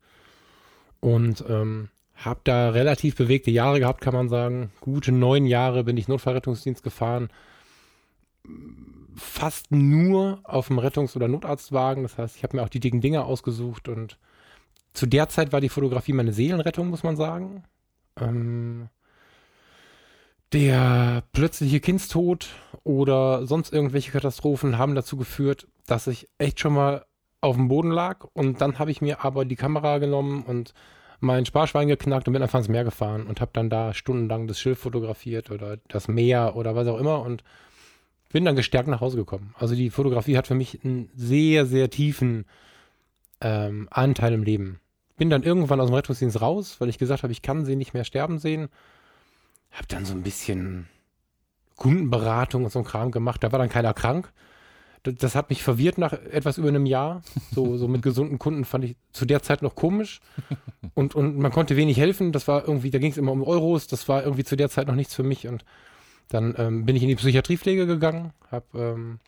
und 1.00 1.43
ähm, 1.50 1.89
habe 2.13 2.41
da 2.43 2.69
relativ 2.69 3.15
bewegte 3.15 3.50
Jahre 3.50 3.79
gehabt, 3.79 4.01
kann 4.01 4.13
man 4.13 4.29
sagen. 4.29 4.71
Gute 4.79 5.12
neun 5.12 5.48
Jahre 5.48 5.83
bin 5.83 5.98
ich 5.98 6.07
Notfallrettungsdienst 6.07 6.83
gefahren. 6.83 7.29
Fast 9.19 9.71
nur 9.71 10.39
auf 10.43 10.67
dem 10.67 10.79
Rettungs- 10.79 11.15
oder 11.15 11.27
Notarztwagen. 11.27 12.03
Das 12.03 12.17
heißt, 12.17 12.38
ich 12.38 12.43
habe 12.43 12.57
mir 12.57 12.63
auch 12.63 12.69
die 12.69 12.79
dicken 12.79 13.01
Dinger 13.01 13.25
ausgesucht 13.25 13.88
und 13.88 14.17
zu 14.93 15.05
der 15.05 15.29
Zeit 15.29 15.51
war 15.51 15.61
die 15.61 15.69
Fotografie 15.69 16.13
meine 16.13 16.33
Seelenrettung, 16.33 16.89
muss 16.89 17.03
man 17.03 17.15
sagen. 17.15 17.63
Ähm, 18.19 18.89
der 20.51 21.23
plötzliche 21.31 21.79
Kindstod 21.79 22.49
oder 22.83 23.45
sonst 23.45 23.71
irgendwelche 23.71 24.11
Katastrophen 24.11 24.77
haben 24.77 24.95
dazu 24.95 25.15
geführt, 25.15 25.67
dass 25.85 26.07
ich 26.07 26.27
echt 26.39 26.59
schon 26.59 26.73
mal 26.73 27.05
auf 27.41 27.55
dem 27.55 27.67
Boden 27.67 27.91
lag 27.91 28.25
und 28.33 28.59
dann 28.59 28.79
habe 28.79 28.91
ich 28.91 29.01
mir 29.01 29.23
aber 29.23 29.45
die 29.45 29.55
Kamera 29.55 29.99
genommen 29.99 30.43
und 30.43 30.73
mein 31.19 31.45
Sparschwein 31.45 31.88
geknackt 31.88 32.27
und 32.27 32.33
bin 32.33 32.41
einfach 32.41 32.59
ins 32.59 32.67
Meer 32.67 32.83
gefahren 32.83 33.27
und 33.27 33.41
habe 33.41 33.51
dann 33.53 33.69
da 33.69 33.93
stundenlang 33.93 34.47
das 34.47 34.59
Schiff 34.59 34.79
fotografiert 34.79 35.51
oder 35.51 35.77
das 35.88 36.07
Meer 36.07 36.55
oder 36.55 36.75
was 36.75 36.88
auch 36.88 36.99
immer 36.99 37.21
und 37.21 37.43
bin 38.29 38.45
dann 38.45 38.55
gestärkt 38.55 38.88
nach 38.88 39.01
Hause 39.01 39.17
gekommen. 39.17 39.53
Also 39.57 39.75
die 39.75 39.89
Fotografie 39.89 40.38
hat 40.38 40.48
für 40.48 40.55
mich 40.55 40.83
einen 40.83 41.09
sehr, 41.15 41.65
sehr 41.65 41.89
tiefen 41.89 42.45
ähm, 43.41 43.88
Anteil 43.91 44.33
im 44.33 44.43
Leben. 44.43 44.79
Bin 45.17 45.29
dann 45.29 45.43
irgendwann 45.43 45.81
aus 45.81 45.89
dem 45.89 45.95
Rettungsdienst 45.95 46.41
raus, 46.41 46.77
weil 46.79 46.89
ich 46.89 46.98
gesagt 46.98 47.24
habe, 47.24 47.33
ich 47.33 47.41
kann 47.41 47.65
sie 47.65 47.75
nicht 47.75 47.93
mehr 47.93 48.03
sterben 48.03 48.39
sehen. 48.39 48.69
Hab 49.71 49.88
dann 49.88 50.05
so 50.05 50.13
ein 50.13 50.24
bisschen 50.24 50.88
Kundenberatung 51.75 52.63
und 52.63 52.71
so 52.71 52.79
ein 52.79 52.86
Kram 52.86 53.12
gemacht. 53.12 53.43
Da 53.43 53.51
war 53.51 53.59
dann 53.59 53.69
keiner 53.69 53.93
krank 53.93 54.31
das 55.03 55.36
hat 55.36 55.50
mich 55.50 55.63
verwirrt 55.63 55.98
nach 55.98 56.13
etwas 56.13 56.57
über 56.57 56.67
einem 56.67 56.86
Jahr. 56.86 57.21
So, 57.51 57.77
so 57.77 57.88
mit 57.88 58.01
gesunden 58.01 58.39
Kunden 58.39 58.65
fand 58.65 58.83
ich 58.83 58.95
zu 59.12 59.25
der 59.25 59.41
Zeit 59.41 59.62
noch 59.62 59.75
komisch. 59.75 60.19
Und, 60.93 61.15
und 61.15 61.38
man 61.38 61.51
konnte 61.51 61.77
wenig 61.77 61.98
helfen. 61.98 62.31
Das 62.31 62.48
war 62.48 62.67
irgendwie, 62.67 62.89
da 62.89 63.00
ging 63.00 63.12
es 63.12 63.17
immer 63.17 63.31
um 63.31 63.43
Euros. 63.43 63.88
Das 63.88 64.09
war 64.09 64.24
irgendwie 64.24 64.43
zu 64.43 64.57
der 64.57 64.69
Zeit 64.69 64.88
noch 64.88 64.95
nichts 64.95 65.15
für 65.15 65.24
mich. 65.24 65.48
Und 65.48 65.63
dann 66.29 66.55
ähm, 66.57 66.86
bin 66.86 66.95
ich 66.95 67.03
in 67.03 67.09
die 67.09 67.15
Psychiatriepflege 67.15 67.86
gegangen, 67.86 68.33
habe 68.51 68.65
ähm, 68.75 69.19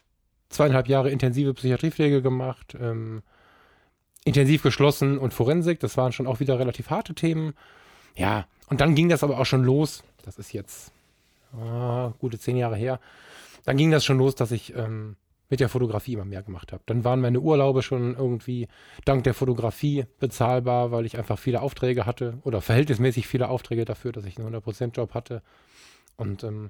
zweieinhalb 0.50 0.88
Jahre 0.88 1.10
intensive 1.10 1.54
Psychiatriepflege 1.54 2.22
gemacht, 2.22 2.78
ähm, 2.80 3.24
intensiv 4.24 4.62
geschlossen 4.62 5.18
und 5.18 5.34
Forensik. 5.34 5.80
Das 5.80 5.98
waren 5.98 6.12
schon 6.12 6.28
auch 6.28 6.40
wieder 6.40 6.60
relativ 6.60 6.90
harte 6.90 7.16
Themen. 7.16 7.54
Ja, 8.16 8.46
und 8.70 8.82
dann 8.82 8.96
ging 8.96 9.10
das 9.10 9.24
aber 9.24 9.40
auch 9.40 9.46
schon 9.46 9.64
los. 9.64 10.04
Das 10.24 10.38
ist 10.38 10.54
jetzt 10.54 10.92
ah, 11.60 12.14
gute 12.20 12.40
zehn 12.40 12.58
Jahre 12.58 12.76
her. 12.76 13.00
Dann 13.66 13.78
ging 13.78 13.92
das 13.92 14.06
schon 14.06 14.18
los, 14.18 14.36
dass 14.36 14.52
ich 14.52 14.76
ähm, 14.76 15.16
mit 15.50 15.60
der 15.60 15.70
Fotografie 15.70 16.14
immer 16.14 16.26
mehr 16.26 16.44
gemacht 16.44 16.72
habe. 16.72 16.82
Dann 16.86 17.04
waren 17.04 17.20
meine 17.20 17.42
Urlaube 17.42 17.84
schon 17.84 18.16
irgendwie 18.16 18.68
dank 19.06 19.24
der 19.24 19.34
Fotografie 19.34 20.06
bezahlbar, 20.20 20.92
weil 20.92 21.06
ich 21.06 21.18
einfach 21.18 21.38
viele 21.38 21.62
Aufträge 21.62 22.06
hatte 22.06 22.38
oder 22.44 22.62
verhältnismäßig 22.62 23.28
viele 23.28 23.50
Aufträge 23.50 23.86
dafür, 23.86 24.12
dass 24.12 24.26
ich 24.26 24.38
einen 24.38 24.56
100%-Job 24.56 25.14
hatte. 25.14 25.42
Und 26.22 26.44
ähm, 26.44 26.70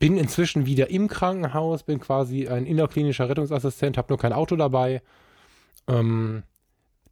bin 0.00 0.16
inzwischen 0.16 0.66
wieder 0.66 0.90
im 0.90 1.06
Krankenhaus, 1.06 1.84
bin 1.84 2.00
quasi 2.00 2.48
ein 2.48 2.66
innerklinischer 2.66 3.28
Rettungsassistent, 3.28 3.96
habe 3.96 4.08
nur 4.10 4.18
kein 4.18 4.32
Auto 4.32 4.56
dabei, 4.56 5.00
ähm, 5.86 6.42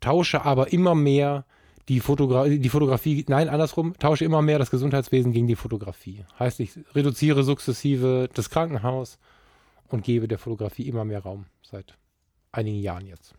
tausche 0.01 0.45
aber 0.45 0.73
immer 0.73 0.97
mehr 0.97 1.45
die, 1.89 2.01
Fotogra 2.01 2.49
die 2.49 2.69
Fotografie, 2.69 3.25
nein, 3.29 3.49
andersrum, 3.49 3.97
tausche 3.97 4.25
immer 4.25 4.43
mehr 4.43 4.59
das 4.59 4.73
Gesundheitswesen 4.73 5.31
gegen 5.31 5.47
die 5.47 5.55
Fotografie. 5.55 6.25
Heißt, 6.37 6.59
ich 6.59 6.73
reduziere 6.93 7.45
sukzessive 7.45 8.29
das 8.35 8.51
Krankenhaus 8.51 9.21
und 9.87 10.03
gebe 10.03 10.27
der 10.27 10.39
Fotografie 10.39 10.89
immer 10.89 11.05
mehr 11.05 11.21
Raum 11.21 11.47
seit 11.63 11.97
einigen 12.51 12.81
Jahren 12.81 13.07
jetzt. 13.07 13.37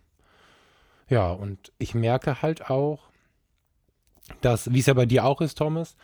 Ja, 1.09 1.29
und 1.29 1.73
ich 1.77 1.93
merke 1.93 2.41
halt 2.41 2.69
auch, 2.69 3.09
dass, 4.39 4.71
wie 4.71 4.79
es 4.79 4.85
ja 4.85 4.93
bei 4.93 5.05
dir 5.05 5.25
auch 5.25 5.41
ist, 5.41 5.57
Thomas, 5.57 5.97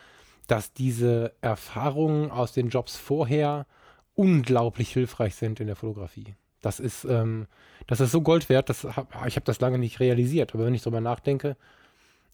dass 0.48 0.72
diese 0.72 1.34
Erfahrungen 1.40 2.30
aus 2.32 2.52
den 2.52 2.68
Jobs 2.70 2.96
vorher 2.96 3.66
unglaublich 4.14 4.92
hilfreich 4.92 5.36
sind 5.36 5.60
in 5.60 5.68
der 5.68 5.76
Fotografie. 5.76 6.34
Das 6.60 6.80
ist, 6.80 7.04
ähm, 7.04 7.46
das 7.86 8.00
ist 8.00 8.10
so 8.10 8.20
Gold 8.20 8.48
wert, 8.48 8.68
das 8.68 8.82
hab, 8.82 9.14
ich 9.26 9.36
habe 9.36 9.44
das 9.44 9.60
lange 9.60 9.78
nicht 9.78 10.00
realisiert, 10.00 10.54
aber 10.54 10.64
wenn 10.64 10.74
ich 10.74 10.82
darüber 10.82 11.00
nachdenke, 11.00 11.56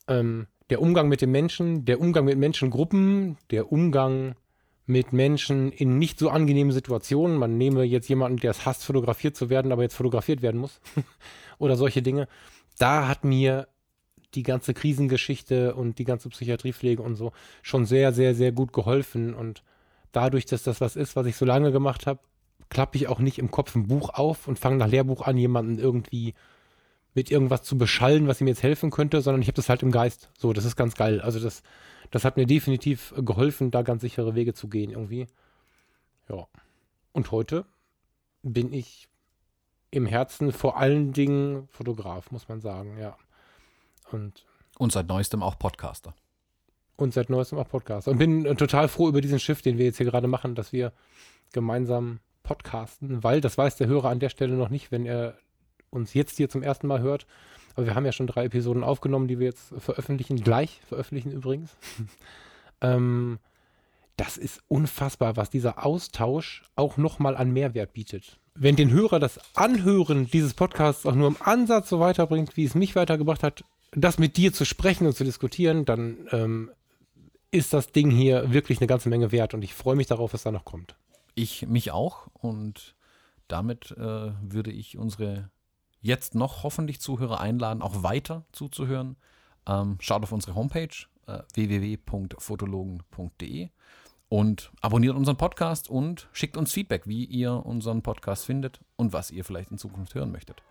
ähm, 0.09 0.47
der 0.71 0.81
Umgang 0.81 1.09
mit 1.09 1.21
den 1.21 1.31
Menschen, 1.31 1.85
der 1.85 2.01
Umgang 2.01 2.25
mit 2.25 2.39
Menschengruppen, 2.39 3.37
der 3.51 3.71
Umgang 3.71 4.35
mit 4.87 5.13
Menschen 5.13 5.73
in 5.73 5.99
nicht 5.99 6.19
so 6.19 6.31
angenehmen 6.31 6.73
Situationen. 6.73 7.39
Man 7.39 7.57
nehme 7.57 7.85
jetzt 7.85 8.09
jemanden, 8.09 8.39
der 8.39 8.51
es 8.51 8.67
hasst, 8.67 8.85
fotografiert 8.85 9.37
zu 9.37 9.49
werden, 9.49 9.73
aber 9.73 9.83
jetzt 9.83 9.97
fotografiert 9.97 10.43
werden 10.43 10.61
muss. 10.61 10.81
Oder 11.59 11.77
solche 11.77 12.03
Dinge. 12.03 12.29
Da 12.79 13.09
hat 13.09 13.25
mir 13.25 13.69
die 14.35 14.43
ganze 14.43 14.75
Krisengeschichte 14.75 15.75
und 15.75 15.99
die 15.99 16.05
ganze 16.05 16.29
Psychiatriepflege 16.29 17.03
und 17.03 17.15
so 17.17 17.33
schon 17.63 17.87
sehr, 17.87 18.13
sehr, 18.13 18.35
sehr 18.35 18.53
gut 18.53 18.73
geholfen. 18.73 19.35
Und 19.35 19.63
dadurch, 20.13 20.47
dass 20.47 20.63
das 20.63 20.81
was 20.81 20.97
ist, 20.97 21.17
was 21.17 21.27
ich 21.27 21.37
so 21.37 21.45
lange 21.45 21.73
gemacht 21.73 22.07
habe, 22.07 22.21
klappe 22.71 22.97
ich 22.97 23.09
auch 23.09 23.19
nicht 23.19 23.39
im 23.39 23.51
Kopf 23.51 23.75
ein 23.75 23.87
Buch 23.87 24.11
auf 24.11 24.49
und 24.49 24.59
fange 24.59 24.77
nach 24.77 24.89
Lehrbuch 24.89 25.23
an, 25.23 25.37
jemanden 25.37 25.79
irgendwie 25.79 26.35
mit 27.15 27.31
irgendwas 27.31 27.63
zu 27.63 27.79
beschallen, 27.79 28.27
was 28.27 28.41
ihm 28.41 28.49
jetzt 28.49 28.63
helfen 28.63 28.91
könnte, 28.91 29.23
sondern 29.23 29.41
ich 29.41 29.49
habe 29.49 29.57
das 29.57 29.69
halt 29.69 29.83
im 29.83 29.93
Geist. 29.93 30.31
So, 30.37 30.53
das 30.53 30.65
ist 30.65 30.77
ganz 30.77 30.97
geil. 30.97 31.21
Also 31.21 31.39
das, 31.39 31.63
das 32.11 32.25
hat 32.25 32.37
mir 32.37 32.47
definitiv 32.47 33.15
geholfen, 33.17 33.71
da 33.71 33.83
ganz 33.83 34.03
sichere 34.03 34.35
Wege 34.35 34.55
zu 34.55 34.69
gehen 34.69 34.91
irgendwie. 34.91 35.27
Ja. 36.29 36.47
Und 37.13 37.31
heute 37.31 37.65
bin 38.43 38.73
ich 38.73 39.09
im 39.91 40.07
Herzen 40.07 40.51
vor 40.51 40.77
allen 40.77 41.13
Dingen 41.13 41.69
Fotograf, 41.69 42.33
muss 42.33 42.49
man 42.49 42.61
sagen, 42.61 42.99
ja. 42.99 43.17
Und, 44.15 44.45
und 44.79 44.93
seit 44.93 45.09
neuestem 45.09 45.43
auch 45.43 45.59
Podcaster. 45.59 46.15
Und 46.97 47.13
seit 47.13 47.31
neuestem 47.31 47.59
auch 47.59 47.69
Podcaster. 47.69 48.11
Und 48.11 48.19
bin 48.19 48.47
äh, 48.47 48.55
total 48.55 48.89
froh 48.89 49.09
über 49.09 49.21
diesen 49.21 49.41
Shift, 49.41 49.65
den 49.65 49.77
wir 49.79 49.87
jetzt 49.87 49.97
hier 49.97 50.07
gerade 50.07 50.29
machen, 50.29 50.55
dass 50.55 50.73
wir 50.73 50.93
gemeinsam 51.53 52.21
podcasten, 52.45 53.25
weil 53.25 53.41
das 53.41 53.59
weiß 53.59 53.77
der 53.77 53.89
Hörer 53.89 54.11
an 54.11 54.21
der 54.21 54.29
Stelle 54.29 54.55
noch 54.55 54.69
nicht, 54.69 54.93
wenn 54.93 55.07
er 55.07 55.37
uns 55.91 56.15
jetzt 56.15 56.37
hier 56.37 56.49
zum 56.49 56.63
ersten 56.63 56.87
Mal 56.87 57.01
hört. 57.01 57.27
Aber 57.75 57.87
wir 57.87 57.95
haben 57.97 58.05
ja 58.05 58.13
schon 58.13 58.29
drei 58.29 58.45
Episoden 58.45 58.85
aufgenommen, 58.85 59.27
die 59.27 59.41
wir 59.41 59.47
jetzt 59.47 59.75
veröffentlichen, 59.79 60.37
gleich 60.37 60.81
veröffentlichen 60.87 61.33
übrigens. 61.33 61.77
ähm, 62.81 63.39
das 64.17 64.37
ist 64.37 64.63
unfassbar, 64.69 65.37
was 65.37 65.51
dieser 65.51 65.85
Austausch 65.85 66.63
auch 66.77 66.97
nochmal 66.97 67.37
an 67.37 67.51
Mehrwert 67.51 67.93
bietet. 67.93 68.39
Wenn 68.55 68.77
den 68.77 68.93
Hörer 68.93 69.19
das 69.19 69.41
Anhören 69.57 70.29
dieses 70.31 70.55
Podcasts 70.55 71.05
auch 71.05 71.17
nur 71.17 71.27
im 71.27 71.37
Ansatz 71.41 71.89
so 71.89 71.99
weiterbringt, 71.99 72.57
wie 72.57 72.65
es 72.65 72.77
mich 72.77 72.95
weitergebracht 72.95 73.43
hat, 73.43 73.65
das 73.95 74.19
mit 74.19 74.37
dir 74.37 74.53
zu 74.53 74.65
sprechen 74.65 75.07
und 75.07 75.17
zu 75.17 75.25
diskutieren, 75.25 75.85
dann 75.85 76.29
ähm, 76.33 76.71
ist 77.51 77.73
das 77.73 77.93
Ding 77.93 78.11
hier 78.11 78.53
wirklich 78.53 78.81
eine 78.81 78.87
ganze 78.87 79.09
Menge 79.09 79.33
wert 79.33 79.55
und 79.55 79.63
ich 79.63 79.73
freue 79.75 79.97
mich 79.97 80.09
darauf, 80.09 80.35
was 80.35 80.43
da 80.43 80.51
noch 80.51 80.65
kommt. 80.65 80.97
Ich 81.35 81.67
mich 81.67 81.93
auch 81.93 82.29
und 82.33 82.97
damit 83.49 83.93
äh, 83.93 84.33
würde 84.43 84.71
ich 84.71 84.99
unsere 84.99 85.51
jetzt 86.01 86.35
noch 86.35 86.65
hoffentlich 86.65 87.01
Zuhörer 87.01 87.41
einladen, 87.41 87.83
auch 87.83 88.03
weiter 88.03 88.45
zuzuhören. 88.53 89.17
Ähm, 89.67 89.97
schaut 90.01 90.23
auf 90.23 90.33
unsere 90.33 90.55
Homepage 90.55 90.95
äh, 91.27 91.39
www.fotologen.de 91.55 93.71
und 94.29 94.71
abonniert 94.81 95.17
unseren 95.17 95.37
Podcast 95.37 95.89
und 95.89 96.29
schickt 96.33 96.57
uns 96.57 96.73
Feedback, 96.73 97.07
wie 97.07 97.25
ihr 97.25 97.65
unseren 97.65 98.03
Podcast 98.03 98.45
findet 98.45 98.81
und 98.97 99.13
was 99.13 99.31
ihr 99.31 99.45
vielleicht 99.45 99.71
in 99.71 99.79
Zukunft 99.79 100.15
hören 100.15 100.33
möchtet. 100.33 100.63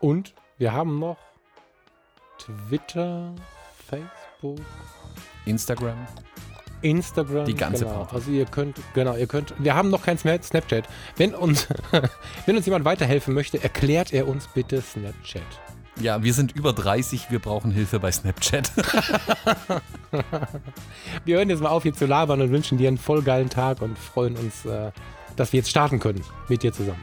Und 0.00 0.34
wir 0.58 0.72
haben 0.72 0.98
noch 0.98 1.18
Twitter, 2.44 3.32
Facebook, 3.88 4.58
Instagram. 5.46 5.96
Instagram. 6.82 7.44
Die 7.44 7.54
ganze 7.54 7.84
genau. 7.84 7.98
Party. 7.98 8.14
Also 8.16 8.30
ihr 8.32 8.44
könnt, 8.46 8.80
genau, 8.94 9.14
ihr 9.16 9.26
könnt, 9.28 9.54
wir 9.58 9.74
haben 9.74 9.90
noch 9.90 10.02
kein 10.02 10.18
Sna- 10.18 10.42
Snapchat. 10.42 10.88
Wenn 11.16 11.34
uns, 11.34 11.68
wenn 12.46 12.56
uns 12.56 12.66
jemand 12.66 12.84
weiterhelfen 12.84 13.34
möchte, 13.34 13.62
erklärt 13.62 14.12
er 14.12 14.26
uns 14.26 14.48
bitte 14.48 14.82
Snapchat. 14.82 15.42
Ja, 16.00 16.22
wir 16.22 16.32
sind 16.34 16.52
über 16.52 16.72
30, 16.72 17.30
wir 17.30 17.38
brauchen 17.38 17.70
Hilfe 17.70 18.00
bei 18.00 18.10
Snapchat. 18.10 18.72
Wir 21.24 21.36
hören 21.36 21.50
jetzt 21.50 21.60
mal 21.62 21.68
auf, 21.68 21.82
hier 21.82 21.92
zu 21.92 22.06
labern 22.06 22.40
und 22.40 22.50
wünschen 22.50 22.78
dir 22.78 22.88
einen 22.88 22.96
voll 22.98 23.22
geilen 23.22 23.50
Tag 23.50 23.82
und 23.82 23.98
freuen 23.98 24.36
uns, 24.36 24.64
äh, 24.64 24.90
dass 25.36 25.52
wir 25.52 25.58
jetzt 25.58 25.68
starten 25.70 26.00
können 26.00 26.22
mit 26.48 26.62
dir 26.62 26.72
zusammen. 26.72 27.02